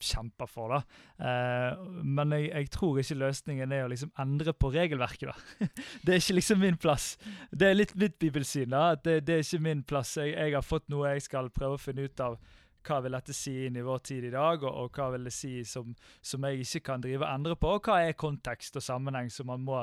[0.00, 0.80] kjemper for, da.
[1.20, 5.68] Eh, men jeg, jeg, tror ikke løsningen er å liksom endre på regelverket, da.
[6.04, 7.12] det er ikke liksom min plass.
[7.52, 8.94] Det er litt mitt bibelsyn, da.
[8.96, 10.16] Det, det er ikke min plass.
[10.20, 12.40] Jeg, jeg har fått noe jeg skal prøve å finne ut av
[12.86, 15.34] hva vil dette si inn i vår tid i dag, og, og hva vil det
[15.34, 18.84] si som, som, jeg ikke kan drive og endre på, og hva er kontekst og
[18.84, 19.82] sammenheng som man må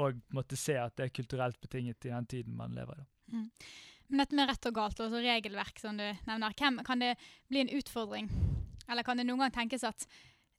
[0.00, 3.06] og måtte se at det er kulturelt betinget i den tiden man lever i.
[3.34, 3.48] Mm.
[4.08, 7.14] Men dette med rett og galt, og regelverk som du nevner, hvem, kan det
[7.48, 8.30] bli en utfordring?
[8.88, 10.06] Eller kan det noen gang tenkes at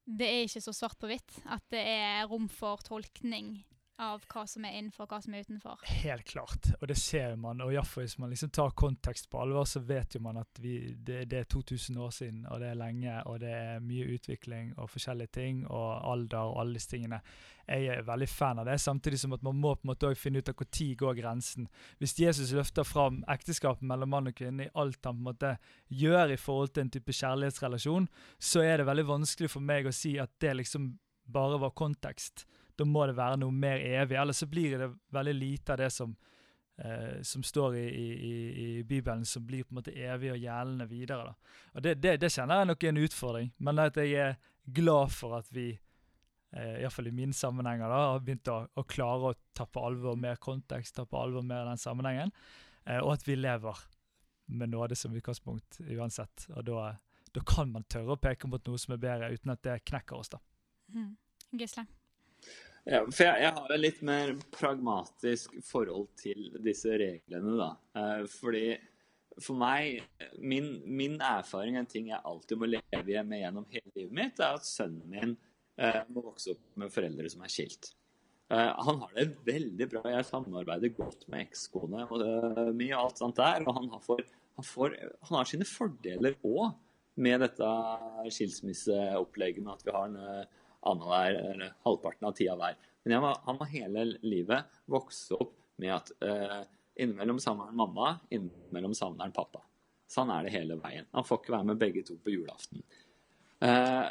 [0.06, 1.38] det er ikke så svart på hvitt?
[1.50, 3.56] At det er rom for tolkning
[4.02, 5.82] av hva som er innenfor, og hva som er utenfor.
[6.02, 7.62] Helt klart, og det ser man.
[7.62, 10.78] Og iallfall hvis man liksom tar kontekst på alvor, så vet jo man at vi,
[10.96, 14.74] det, det, er 2000 år siden, og det er lenge, og det er mye utvikling
[14.78, 17.22] og forskjellige ting, og alder og alle disse tingene.
[17.64, 20.26] Jeg er veldig fan av det, samtidig som at man må på en måte også
[20.26, 21.70] finne ut av når går grensen.
[22.02, 25.54] Hvis Jesus løfter fram ekteskapet mellom mann og kvinne i alt han på en måte
[25.88, 29.96] gjør i forhold til en type kjærlighetsrelasjon, så er det veldig vanskelig for meg å
[29.96, 30.92] si at det liksom
[31.32, 32.44] bare var kontekst
[32.76, 34.18] da må det være noe mer evig.
[34.20, 36.16] Ellers så blir det veldig lite av det som,
[36.78, 38.34] eh, som står i, i,
[38.66, 41.32] i, Bibelen, som blir på en måte evig og gjeldende videre.
[41.32, 41.56] Da.
[41.74, 45.14] Og det, det, det, kjenner jeg nok er en utfordring, men at jeg er glad
[45.14, 49.40] for at vi eh, iallfall i mine sammenhenger da, har begynt å, å, klare å
[49.54, 52.34] ta på alvor mer kontekst, ta på alvor mer den sammenhengen,
[52.86, 53.86] eh, og at vi lever
[54.54, 56.48] med nåde som utgangspunkt uansett.
[56.56, 56.94] Og da,
[57.32, 60.20] da, kan man tørre å peke mot noe som er bedre, uten at det knekker
[60.20, 60.34] oss.
[60.34, 60.42] da.
[60.94, 61.14] Mm.
[61.60, 61.86] Gisle?
[62.84, 67.70] Ja, for jeg, jeg har et litt mer pragmatisk forhold til disse reglene, da.
[68.00, 68.66] Eh, fordi
[69.42, 70.04] for meg,
[70.38, 74.60] min, min, erfaring, en ting jeg alltid må leve med gjennom hele livet mitt, er
[74.60, 75.36] at sønnen min
[75.80, 77.94] eh, må vokse opp med foreldre som er skilt.
[78.52, 80.04] Eh, han har det veldig bra.
[80.12, 83.64] Jeg samarbeider godt med ekskone og uh, mye alt sånt der.
[83.64, 84.20] Og han har, for,
[84.60, 84.98] han, får,
[85.30, 86.76] han har sine fordeler òg
[87.24, 87.72] med dette
[88.34, 90.52] skilsmisseopplegget med at vi har en
[90.90, 92.80] annenhver, halvparten av tida hver.
[93.04, 96.62] Men var, han må hele livet vokse opp med at eh,
[97.04, 99.64] innimellom savner han mamma, innimellom savner han pappa.
[100.12, 101.08] Sånn er det hele veien.
[101.16, 102.84] Han får ikke være med begge to på julaften.
[103.64, 104.08] Eh,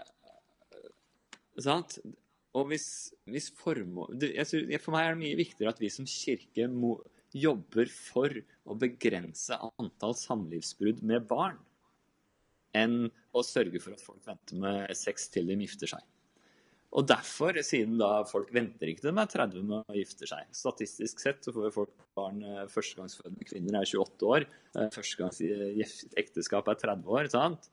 [1.62, 1.99] sant?
[2.53, 2.87] Og hvis,
[3.33, 6.99] hvis formål, For meg er det mye viktigere at vi som kirke må,
[7.33, 8.35] jobber for
[8.68, 11.57] å begrense antall samlivsbrudd med barn,
[12.77, 16.05] enn å sørge for at folk venter med sex til de gifter seg.
[16.93, 20.49] Og derfor, siden da folk venter ikke til de er 30 med å gifte seg
[20.53, 24.45] Statistisk sett så får folk barn eh, Førstegangsfødende kvinner er 28 år.
[24.76, 25.40] Eh, Førstegangs
[26.20, 27.30] ekteskap er 30 år.
[27.32, 27.70] sant?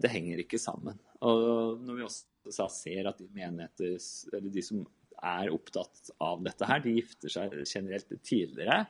[0.00, 0.96] Det henger ikke sammen.
[1.20, 3.98] Og når vi også ser at de menigheter,
[4.32, 4.80] eller de som
[5.18, 8.86] er opptatt av dette her, de gifter seg generelt tidligere,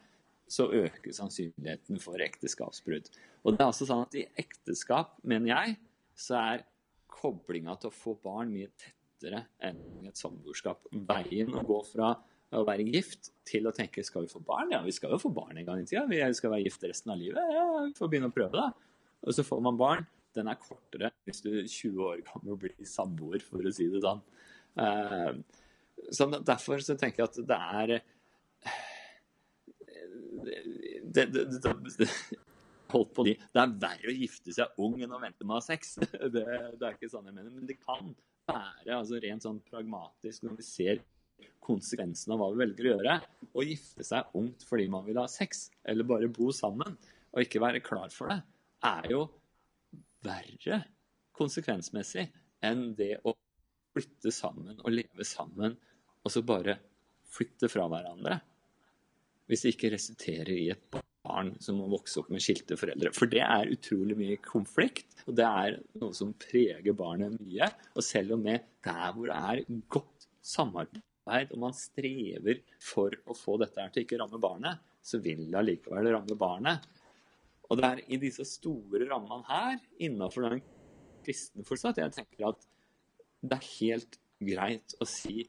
[0.49, 3.11] så øker sannsynligheten for ekteskapsbrudd.
[3.43, 5.77] Og det er altså sånn at i ekteskap, mener jeg,
[6.17, 6.65] så er
[7.11, 10.87] koblinga til å få barn mye tettere lettere enn et samboerskap.
[10.93, 12.15] Veien å gå fra
[12.57, 14.71] å være gift til å tenke skal vi få barn?
[14.73, 16.07] Ja, vi skal jo få barn en gang i tida.
[16.09, 17.43] Vi skal være gift resten av livet.
[17.53, 18.71] Ja, vi får begynne å prøve, da.
[19.27, 20.07] Og så får man barn.
[20.37, 24.05] Den er kortere hvis du er 20 år gammel blir samboer, for å si det
[24.05, 24.21] sånn.
[24.79, 25.41] Uh,
[26.15, 27.95] så derfor så tenker jeg at det er
[31.09, 32.09] det, det, det,
[32.93, 33.35] holdt på de.
[33.35, 35.97] Det er verre å gifte seg ung enn å vente med å ha sex.
[36.35, 37.51] Det, det, er ikke sånn jeg mener.
[37.53, 38.15] Men det kan
[38.49, 41.03] være altså rent sånn pragmatisk når vi ser
[41.65, 43.17] konsekvensen av hva vi velger å gjøre.
[43.53, 46.97] Å gifte seg ungt fordi man vil ha sex, eller bare bo sammen
[47.29, 48.39] og ikke være klar for det,
[48.89, 49.25] er jo
[50.25, 50.81] verre
[51.37, 52.25] konsekvensmessig
[52.67, 53.35] enn det å
[53.95, 55.77] flytte sammen og leve sammen,
[56.25, 56.79] og så bare
[57.29, 58.39] flytte fra hverandre.
[59.49, 63.13] Hvis det ikke resulterer i et barn barn som må vokse opp med skilte foreldre.
[63.17, 67.69] For det er utrolig mye konflikt, og det er noe som preger barnet mye.
[67.95, 73.37] Og selv om det der hvor det er godt samarbeid, og man strever for å
[73.37, 76.89] få dette her til ikke ramme barnet, så vil det allikevel ramme barnet.
[77.69, 80.65] Og det er i disse store rammene her, innafor den
[81.27, 82.67] kristne fortsatt, jeg tenker at
[83.45, 85.45] det er helt greit å si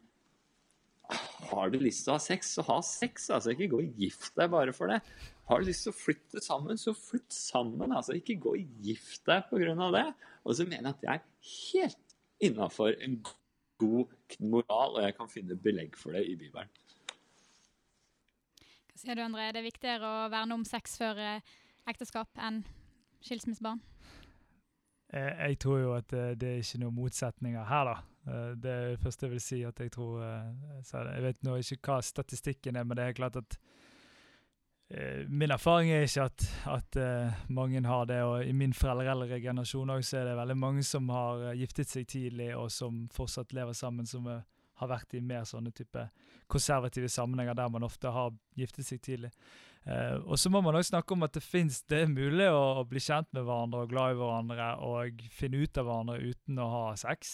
[1.50, 3.30] har du lyst til å ha sex, så ha sex.
[3.34, 5.00] altså Ikke gå og gift deg bare for det.
[5.50, 7.90] Har du lyst til å flytte sammen, så flytt sammen.
[7.92, 9.90] altså Ikke gå og gift deg pga.
[9.96, 10.06] det.
[10.46, 11.24] Og så mener jeg at det er
[11.74, 13.16] helt innafor en
[13.80, 16.70] god moral, og jeg kan finne belegg for det i Bibelen.
[18.92, 19.48] Hva sier du, André?
[19.48, 21.58] Er det viktigere å verne om sex før eh,
[21.90, 22.62] ekteskap enn
[23.26, 23.82] skilsmissebarn?
[25.10, 27.98] Eh, jeg tror jo at eh, det er ikke noen motsetninger her, da.
[28.30, 29.60] Det er det første jeg vil si.
[29.66, 33.56] at Jeg tror, jeg vet nå ikke hva statistikken er, men det er klart at
[35.28, 39.92] min erfaring er ikke at, at uh, mange har det, og i min foreldreeldre generasjon
[39.94, 43.78] også er det veldig mange som har uh, giftet seg tidlig, og som fortsatt lever
[43.78, 44.42] sammen, som uh,
[44.82, 46.08] har vært i mer sånne type
[46.50, 49.30] konservative sammenhenger der man ofte har giftet seg tidlig.
[50.26, 52.86] og så må man også snakke om at det finnes, det er mulig å, å,
[52.88, 56.70] bli kjent med hverandre og glad i hverandre og finne ut av hverandre uten å
[56.72, 57.34] ha sex,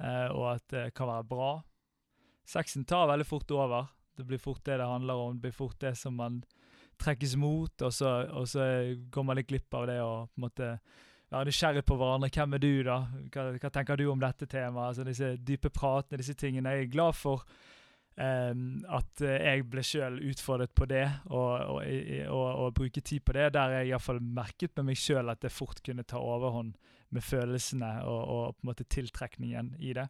[0.00, 1.52] og at det kan være bra.
[2.48, 3.92] Sexen tar veldig fort over.
[4.16, 5.36] Det blir fort det det handler om.
[5.36, 6.42] Det blir fort det som man
[7.00, 8.68] trekkes mot, og så, og så
[9.10, 10.70] går man litt glipp av det og på en måte
[11.34, 12.30] være nysgjerrig på hverandre.
[12.32, 12.98] Hvem er du, da?
[13.34, 14.92] Hva, hva tenker du om dette temaet?
[14.92, 16.74] Altså disse dype pratene, disse tingene.
[16.76, 17.44] Jeg er glad for
[18.16, 18.64] um,
[18.94, 21.80] at jeg ble sjøl utfordret på det, og, og,
[22.28, 23.50] og, og, bruke tid på det.
[23.56, 26.74] Der jeg iallfall merket med meg sjøl at det fort kunne ta overhånd
[27.14, 30.08] med følelsene og, på en måte tiltrekningen i det.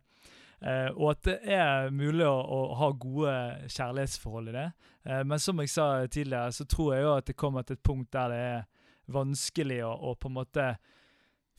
[0.64, 3.34] Uh, og at det er mulig å, å, ha gode
[3.68, 4.68] kjærlighetsforhold i det.
[5.04, 7.84] Eh, men som jeg sa tidligere, så tror jeg jo at det kommer til et
[7.84, 8.62] punkt der det er
[9.12, 10.68] vanskelig å, å på en måte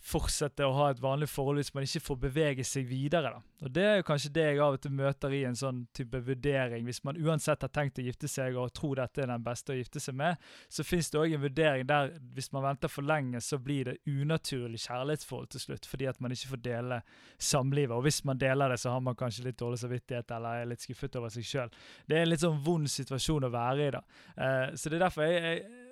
[0.05, 3.31] fortsette å ha et vanlig forhold hvis man ikke får bevege seg videre.
[3.33, 3.65] Da.
[3.65, 6.19] Og Det er jo kanskje det jeg av og til møter i en sånn type
[6.27, 6.85] vurdering.
[6.85, 9.77] Hvis man uansett har tenkt å gifte seg og tror dette er den beste å
[9.79, 10.37] gifte seg med,
[10.69, 13.97] så fins det òg en vurdering der hvis man venter for lenge, så blir det
[14.05, 17.01] unaturlig kjærlighetsforhold til slutt, fordi at man ikke får dele
[17.41, 17.95] samlivet.
[17.97, 20.85] Og hvis man deler det, så har man kanskje litt dårlig samvittighet eller er litt
[20.85, 21.73] skuffet over seg sjøl.
[22.05, 24.05] Det er en litt sånn vond situasjon å være i, da.
[24.37, 25.83] Uh, så det er derfor jeg, jeg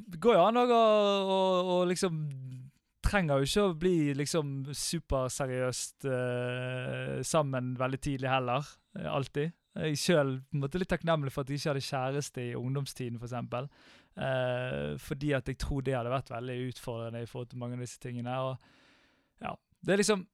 [0.19, 1.39] går jo an å, å,
[1.75, 2.17] å liksom
[3.11, 8.67] trenger jo ikke å bli liksom superseriøst eh, sammen veldig tidlig heller.
[8.97, 9.55] eh, alltid.
[9.81, 13.19] Jeg sjøl måtte litt takknemlig for at jeg ikke hadde kjæreste i ungdomstiden.
[13.19, 13.69] For eksempel.
[14.15, 17.85] eh, fordi at jeg tror det hadde vært veldig utfordrende i forhold til mange av
[17.85, 18.37] disse tingene.
[18.39, 18.57] Og
[19.41, 20.27] ja, det er liksom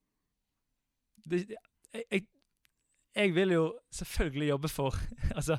[1.28, 1.44] det,
[1.94, 2.26] jeg, jeg,
[3.16, 4.96] jeg vil jo selvfølgelig jobbe for
[5.38, 5.58] altså,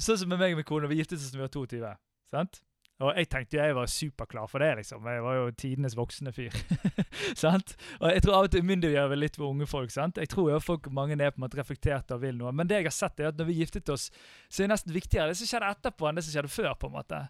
[0.00, 1.88] Sånn som med meg og min kone, vi giftet oss da vi var 22.
[2.32, 2.62] sant?
[3.02, 5.06] Og jeg tenkte jo jeg var superklar for det, liksom.
[5.10, 6.54] Jeg var jo tidenes voksne fyr.
[7.42, 7.74] sant?
[7.98, 9.90] Og jeg tror av og til umyndiggjør vi litt for unge folk.
[9.90, 10.20] sant?
[10.22, 12.52] Jeg tror jo folk mange er på en måte reflekterte og vil noe.
[12.54, 14.10] Men det jeg har sett er at når vi giftet oss,
[14.46, 16.70] så er det nesten viktigere det som skjedde etterpå, enn det som skjedde før.
[16.78, 17.24] på en måte.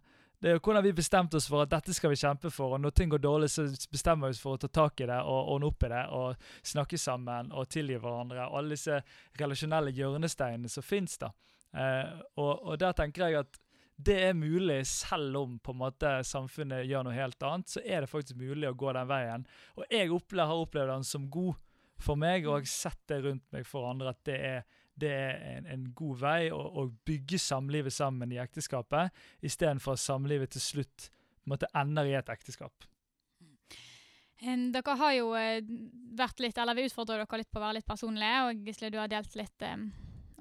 [0.45, 2.81] Det er jo hvordan vi bestemte oss for at dette skal vi kjempe for, og
[2.85, 5.55] når ting går dårlig, så bestemmer vi oss for å ta tak i det og
[5.55, 8.51] ordne opp i det og snakke sammen og tilgi hverandre.
[8.51, 9.01] og Alle disse
[9.41, 11.17] relasjonelle hjørnesteinene som fins.
[11.23, 11.33] da.
[11.73, 13.64] Eh, og, og der tenker jeg at
[13.97, 18.03] det er mulig, selv om på en måte samfunnet gjør noe helt annet, så er
[18.03, 19.45] det faktisk mulig å gå den veien.
[19.79, 21.61] Og jeg opplevde, har opplevd den som god
[22.03, 24.65] for meg, og jeg har sett det rundt meg for andre, at det er,
[24.99, 29.15] det er en, en god vei å, å bygge samlivet sammen i ekteskapet,
[29.47, 32.89] istedenfor at samlivet til slutt på en måte ender i et ekteskap.
[34.45, 35.63] Dere har jo eh,
[36.19, 38.99] vært litt, eller vi utfordrer dere litt på å være litt personlige, og Gisle, du
[39.01, 39.87] har delt litt um,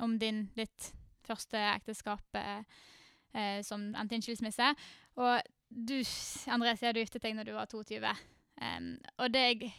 [0.03, 0.89] om din, ditt
[1.23, 2.65] første ekteskap eh,
[3.65, 4.67] som endte i en skilsmisse.
[5.17, 5.95] Og du,
[6.53, 8.13] André, sier du giftet deg når du var 22.
[8.61, 9.71] Em, og det jeg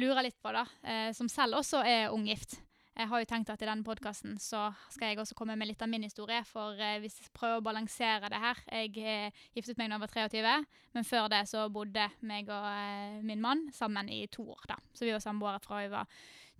[0.00, 2.56] lurer litt på, da, eh, som selv også er unggift
[2.92, 5.82] Jeg har jo tenkt at i denne podkasten så skal jeg også komme med litt
[5.84, 9.80] av min historie, for eh, hvis jeg prøver å balansere det her Jeg eh, giftet
[9.80, 10.54] meg da jeg var 23,
[10.96, 14.78] men før det så bodde meg og eh, min mann sammen i to år, da.
[14.92, 16.08] Så vi var samboere fra vi var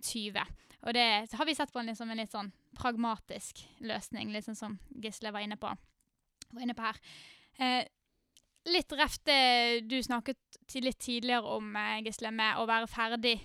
[0.03, 0.57] 20.
[0.83, 1.07] Og det
[1.37, 2.51] har vi sett på en, liksom, en litt sånn
[2.81, 5.69] pragmatisk løsning, litt sånn som Gisle var inne på,
[6.53, 6.99] var inne på her.
[7.59, 7.85] Eh,
[8.73, 10.39] litt reft det du snakket
[10.81, 13.41] litt tidligere om, eh, Gisle, med å være ferdig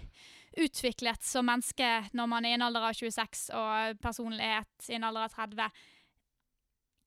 [0.58, 5.04] utviklet som menneske når man er i en alder av 26 og personlighet i en
[5.04, 5.72] alder av 30.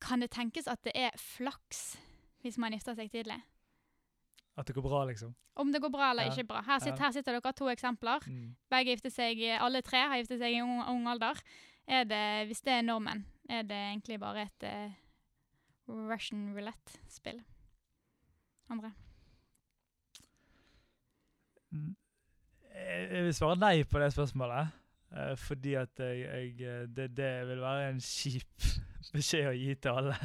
[0.00, 1.96] Kan det tenkes at det er flaks
[2.44, 3.40] hvis man gifter seg tidlig?
[4.56, 5.34] At det går bra, liksom.
[5.60, 6.30] Om det går bra eller Ja.
[6.32, 6.62] ikke bra.
[6.62, 7.04] Her sitter, Ja.
[7.06, 8.20] her sitter dere to eksempler.
[8.26, 8.56] Mm.
[8.70, 11.40] Begge giftet seg, alle tre har giftet seg i ung, ung alder.
[11.88, 14.90] Er det, hvis det er normen, er det egentlig bare et eh,
[16.10, 17.40] Russian roulette-spill?
[18.70, 18.92] Andre?
[22.74, 24.76] Jeg vil svare nei på det spørsmålet.
[25.16, 28.68] eh, fordi at jeg, jeg eh, det, det vil være en kjip
[29.14, 30.16] beskjed å gi til alle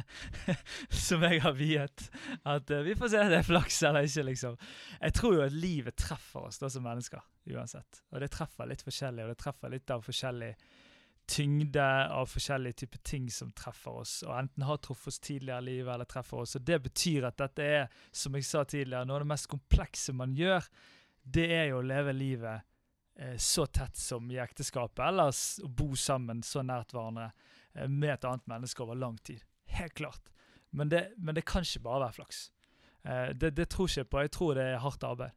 [1.06, 2.06] som jeg har viet.
[2.46, 4.58] At eh, vi får se om det er flaks eller ikke, liksom.
[5.00, 7.22] Jeg tror jo at livet treffer oss da som mennesker,
[7.54, 8.02] uansett.
[8.12, 10.54] Og det treffer litt forskjellig, og det treffer litt av forskjellig
[11.26, 15.68] tyngde av forskjellige typer ting som treffer oss, og enten har truffet oss tidligere i
[15.70, 16.56] livet eller treffer oss.
[16.58, 20.14] Og Det betyr at dette er, som jeg sa tidligere, noe av det mest komplekse
[20.14, 20.68] man gjør
[21.26, 22.62] det er jo å leve livet
[23.18, 27.30] eh, så tett som i ekteskapet, eller å bo sammen så nært hverandre
[27.74, 29.42] eh, med et annet menneske over lang tid.
[29.76, 30.30] Helt klart.
[30.70, 32.44] Men det, men det kan ikke bare være flaks.
[33.02, 34.22] Eh, det, det tror ikke jeg på.
[34.22, 35.34] Jeg tror det er hardt arbeid.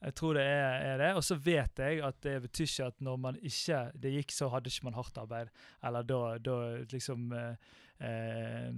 [0.00, 1.10] Jeg tror det er, er det.
[1.18, 4.48] Og så vet jeg at det betyr ikke at når man ikke det gikk, så
[4.52, 5.50] hadde ikke man hardt arbeid.
[5.84, 6.56] Eller da, da
[6.92, 7.76] liksom eh,
[8.08, 8.72] eh,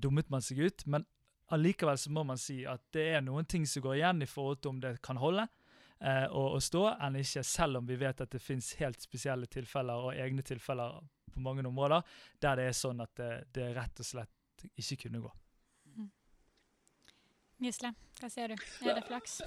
[0.00, 0.86] dummet man seg ut.
[0.88, 1.04] Men
[1.52, 4.62] allikevel så må man si at det er noen ting som går igjen i forhold
[4.62, 5.44] til om det kan holde
[6.00, 9.48] eh, å, å stå enn ikke, selv om vi vet at det finnes helt spesielle
[9.50, 10.98] tilfeller og egne tilfeller
[11.32, 12.02] på mange områder
[12.42, 15.32] der det er sånn at det, det rett og slett ikke kunne gå.
[17.56, 17.88] Gisle,
[18.20, 18.56] hva sier du?
[18.84, 19.38] Er det flaks?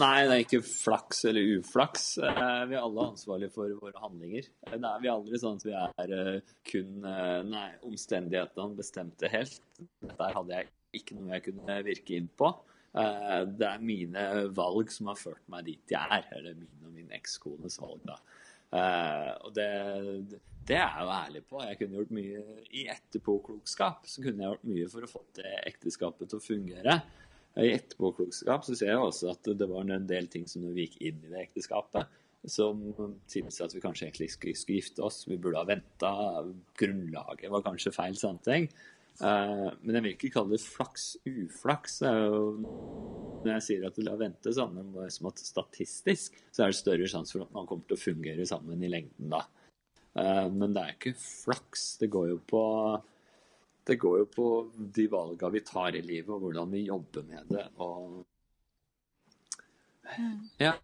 [0.00, 2.06] Nei, det er ikke flaks eller uflaks.
[2.26, 4.48] Eh, Vi er alle ansvarlige for våre handlinger.
[4.66, 9.30] Eh, Det er vi aldri sånn at vi er eh, kun eh, Nei, omstendighetene bestemte
[9.30, 9.60] helt.
[10.02, 12.50] Dette hadde jeg ikke noe jeg kunne virke inn på.
[12.98, 16.26] Eh, Det er mine valg som har ført meg dit jeg er.
[16.34, 18.18] Eller min og min ekskones valg, da.
[18.70, 19.68] Eh, og det,
[20.68, 21.62] det er jeg jo ærlig på.
[21.66, 24.06] Jeg kunne gjort mye i etterpåklokskap.
[24.06, 27.00] Så kunne jeg gjort mye for å få det ekteskapet til å fungere.
[27.58, 30.86] I etterpåklokskap så ser jeg også at det var en del ting som når vi
[30.86, 32.78] gikk inn i det ekteskapet, som
[33.28, 35.24] tilsa at vi kanskje egentlig ikke skulle gifte oss.
[35.28, 36.12] Vi burde ha venta.
[36.78, 38.16] Grunnlaget var kanskje feil.
[38.16, 38.70] sånne ting.
[39.20, 40.56] Eh, men jeg vil ikke kalle
[42.00, 42.42] det er jo
[43.40, 46.64] når jeg sier at du lar vente, så handler det bare som at statistisk så
[46.64, 49.44] er det større sjanse for at man kommer til å fungere sammen i lengden da.
[50.16, 51.94] Eh, Men det er ikke flaks.
[52.02, 52.64] Det går jo på
[53.88, 54.48] det går jo på
[54.94, 57.64] de valga vi tar i livet, og hvordan vi jobber med det.
[57.80, 58.20] Og
[60.60, 60.74] ja,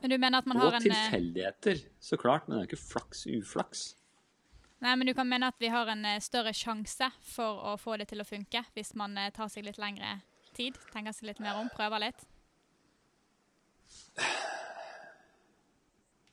[0.00, 2.46] Men du mener at man har en eh, tilfeldigheter, så klart.
[2.46, 3.86] Men det er ikke flaks-uflaks.
[4.84, 7.96] Nei, men du kan mene at vi har en eh, større sjanse for å få
[8.00, 10.18] det til å funke hvis man eh, tar seg litt lengre
[10.56, 12.26] tid, tenker seg litt mer om, prøver litt.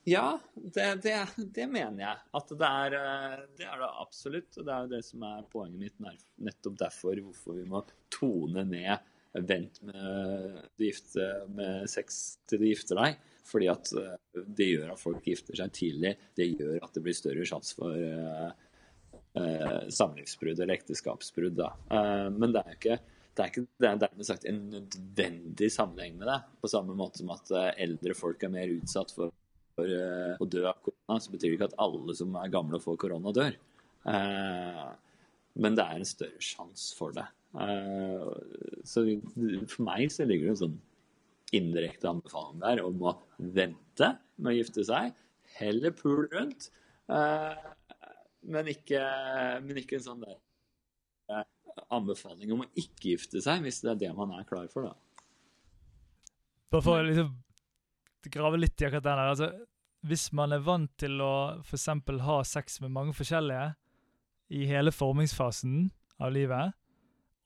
[0.03, 1.15] Ja, det, det,
[1.55, 2.21] det, mener jeg.
[2.35, 4.57] At det er, eh, det er det absolutt.
[4.59, 6.25] Og det er jo det som er poenget mitt.
[6.43, 9.11] Nettopp derfor hvorfor vi må tone ned
[9.47, 10.59] vent med,
[11.55, 12.19] med sex
[12.49, 13.15] til du gifter deg.
[13.47, 16.13] Fordi at eh, det gjør at folk gifter seg tidlig.
[16.37, 18.51] Det gjør at det blir større sjanse for uh,
[19.39, 21.59] uh, samlivsbrudd eller ekteskapsbrudd.
[21.91, 22.99] Uh, men det er ikke
[23.33, 26.41] det er ikke det er dermed sagt en nødvendig sammenheng med det.
[26.61, 27.49] På samme måte som at
[27.81, 29.33] eldre folk er mer utsatt for
[29.77, 32.79] for uh, å dø av korona, så betyr det ikke at alle som er gamle
[32.79, 33.57] og får korona, dør.
[34.05, 34.91] Uh,
[35.63, 37.25] men det er en større sjanse for det.
[37.53, 38.33] Uh,
[38.87, 39.05] så
[39.69, 40.79] for meg så ligger det en sånn
[41.53, 45.13] indirekte anbefaling der om å vente med å gifte seg.
[45.57, 46.69] Heller pool rundt,
[48.43, 49.01] men ikke,
[49.63, 50.39] men, ikke, en sånn der
[51.93, 54.93] anbefaling om å ikke gifte seg, hvis det er det man er klar for, da.
[56.73, 57.31] Bare for å liksom
[58.33, 59.31] grave litt i akkurat den der.
[59.33, 59.49] Altså,
[60.09, 61.89] hvis man er vant til å f.eks.
[62.25, 63.67] ha sex med mange forskjellige
[64.53, 65.91] i hele formingsfasen
[66.21, 66.73] av livet,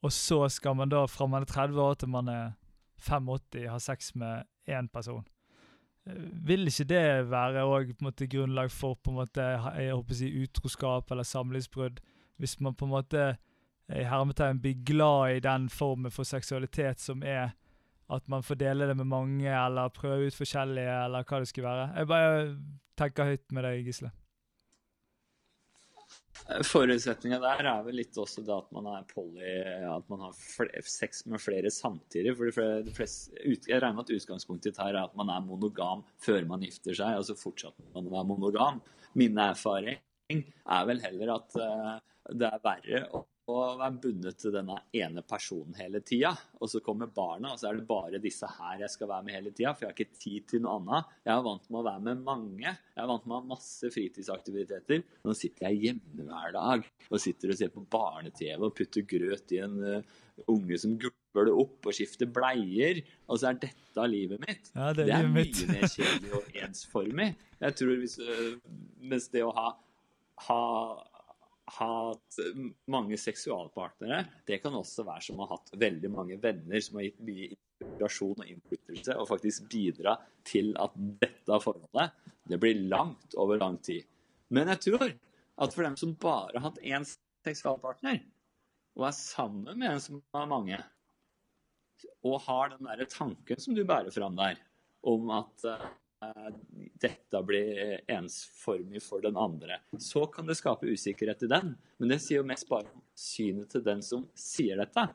[0.04, 2.56] og så skal man da fra man er 30 år til man er
[2.98, 5.24] 85 har sex med én person.
[6.48, 9.44] Vil ikke det være også, grunnlag for på en måte,
[9.76, 12.00] jeg håper å si, utroskap eller samlivsbrudd?
[12.38, 13.24] Hvis man på en måte
[13.88, 17.54] i hermetegn blir glad i den formen for seksualitet som er
[18.08, 21.68] at man får dele det med mange, eller prøve ut forskjellige, eller hva det skulle
[21.68, 21.88] være.
[21.96, 22.56] Jeg bare
[22.96, 24.10] tenker høyt med deg, Gisle.
[26.64, 29.54] Forutsetninga der er vel litt også det at man er poly,
[29.88, 32.34] at man har sex med flere samtidig.
[32.36, 36.46] for de fleste, Jeg regner med at utgangspunktet her er at man er monogam før
[36.48, 38.80] man gifter seg, og så fortsetter man å være monogam.
[39.14, 39.98] Min erfaring
[40.30, 41.98] er vel heller at uh,
[42.32, 43.24] det er verre
[43.54, 46.34] å være bundet til denne ene personen hele tida.
[46.60, 49.36] Og så kommer barna, og så er det bare disse her jeg skal være med
[49.38, 49.72] hele tida.
[49.74, 51.16] For jeg har ikke tid til noe annet.
[51.24, 52.66] Jeg er vant med å være med mange.
[52.68, 55.04] Jeg er vant med å ha masse fritidsaktiviteter.
[55.24, 59.56] Nå sitter jeg hjemme hver dag og sitter og ser på barne-TV og putter grøt
[59.56, 63.02] i en uh, unge som gulper det opp og skifter bleier.
[63.28, 64.72] Og så er dette livet mitt.
[64.74, 65.62] Ja, det, er det er mye mitt.
[65.72, 67.30] mer kjedelig og ensformig.
[67.58, 68.58] Jeg tror hvis, uh,
[69.08, 69.70] Mens det å ha,
[70.48, 70.64] ha
[71.76, 72.38] hatt
[72.90, 74.22] mange seksualpartnere.
[74.46, 77.50] Det kan også være som å ha hatt veldig mange venner som har gitt mye
[77.52, 80.16] inspirasjon og innflytelse, og faktisk bidra
[80.48, 84.06] til at dette forholdet det blir langt over lang tid.
[84.54, 87.06] Men jeg tror at for dem som bare har hatt én
[87.46, 88.22] seksualpartner,
[88.98, 90.78] og er sammen med en som har mange,
[92.26, 94.58] og har den derre tanken som du bærer fram der,
[95.06, 95.86] om at Eh,
[96.98, 99.80] dette blir ensformig for den andre.
[99.98, 103.70] Så kan det skape usikkerhet i den, men det sier jo mest bare om synet
[103.72, 105.08] til den som sier dette.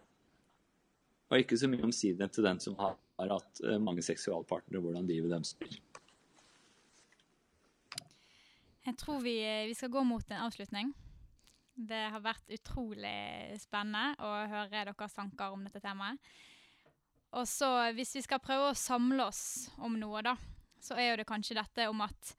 [1.32, 5.08] Og ikke så mye om synet til den som har, hatt eh, mange seksualpartnere, hvordan
[5.10, 5.80] livet deres blir.
[8.84, 10.94] Jeg tror vi, eh, vi, skal gå mot en avslutning.
[11.74, 16.20] Det har vært utrolig spennende å høre deres tanker om dette temaet.
[17.34, 20.36] Og så hvis vi skal prøve å samle oss om noe, da
[20.84, 22.34] så er jo det kanskje dette om at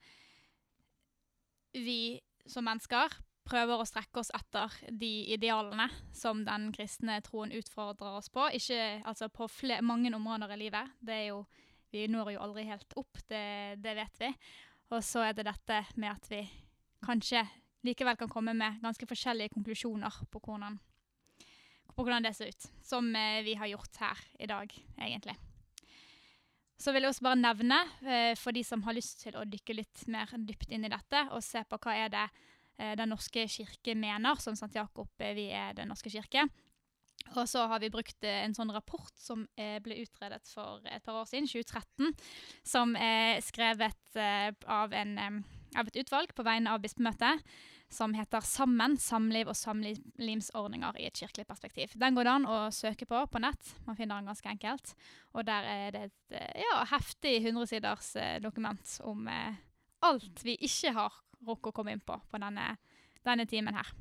[1.75, 8.17] vi som mennesker prøver å strekke oss etter de idealene som den kristne troen utfordrer
[8.19, 8.47] oss på.
[8.57, 9.47] Ikke altså på
[9.85, 10.95] mange områder i livet.
[10.99, 11.43] Det er jo,
[11.93, 14.31] vi når jo aldri helt opp, det, det vet vi.
[14.93, 16.41] Og så er det dette med at vi
[17.05, 17.45] kanskje
[17.85, 20.79] likevel kan komme med ganske forskjellige konklusjoner på hvordan,
[21.93, 22.69] på hvordan det ser ut.
[22.81, 25.37] Som eh, vi har gjort her i dag, egentlig.
[26.75, 29.77] Så vil jeg også bare nevne, eh, for de som har lyst til å dykke
[29.77, 32.25] litt mer dypt inn i dette, og se på hva er det
[32.77, 34.73] eh, Den norske kirke mener, som St.
[34.75, 36.47] Jakob eh, vi er Den norske kirke.
[37.35, 41.25] Og så har vi brukt en sånn rapport som ble utredet for et par år
[41.25, 42.11] siden, 2013,
[42.61, 44.19] som er skrevet
[44.69, 45.41] av, en,
[45.73, 47.41] av et utvalg på vegne av bispemøtet
[47.91, 51.93] som heter Sammen samliv og samlivsordninger i et kirkelig perspektiv.
[51.99, 53.75] Den går det an å søke på på nett.
[53.85, 54.95] Man finner den ganske enkelt.
[55.33, 59.61] Og der er det et eh, ja, heftig 100-siders eh, dokument om eh,
[60.05, 62.75] alt vi ikke har rukket å komme inn på på denne,
[63.25, 63.93] denne timen her.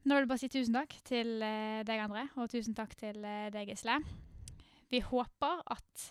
[0.00, 3.20] Nå vil jeg bare si tusen takk til eh, deg, André, og tusen takk til
[3.20, 4.00] deg, Gisle.
[4.90, 6.06] Vi håper at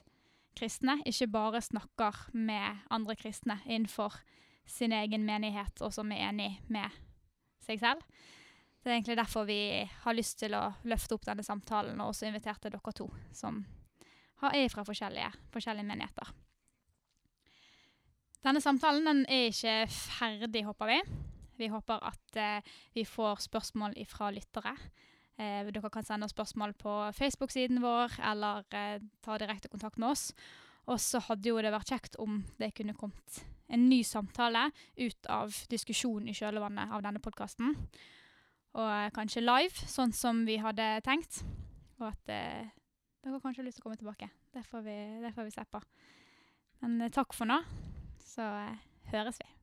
[0.60, 4.20] kristne ikke bare snakker med andre kristne innenfor
[4.70, 6.94] sin egen menighet, og som er enig med
[7.66, 8.04] seg selv.
[8.80, 9.62] Det er egentlig derfor vi
[10.06, 13.60] har lyst til å løfte opp denne samtalen, og også inviterte dere to, som
[14.48, 16.32] er fra forskjellige, forskjellige menigheter.
[18.46, 21.02] Denne samtalen den er ikke ferdig, håper vi.
[21.60, 24.78] Vi håper at eh, vi får spørsmål fra lyttere.
[25.36, 30.30] Eh, dere kan sende spørsmål på Facebook-siden vår, eller eh, ta direkte kontakt med oss.
[30.88, 35.30] Og så hadde jo det vært kjekt om det kunne kommet en ny samtale ut
[35.30, 37.76] av diskusjonen i kjølvannet av denne podkasten.
[38.78, 41.42] Og eh, kanskje live, sånn som vi hadde tenkt.
[42.00, 42.72] Og at eh,
[43.26, 44.30] dere kanskje har lyst til å komme tilbake.
[44.54, 45.82] Det får vi, det får vi se på.
[46.84, 47.62] Men eh, takk for nå,
[48.24, 49.59] så eh, høres vi.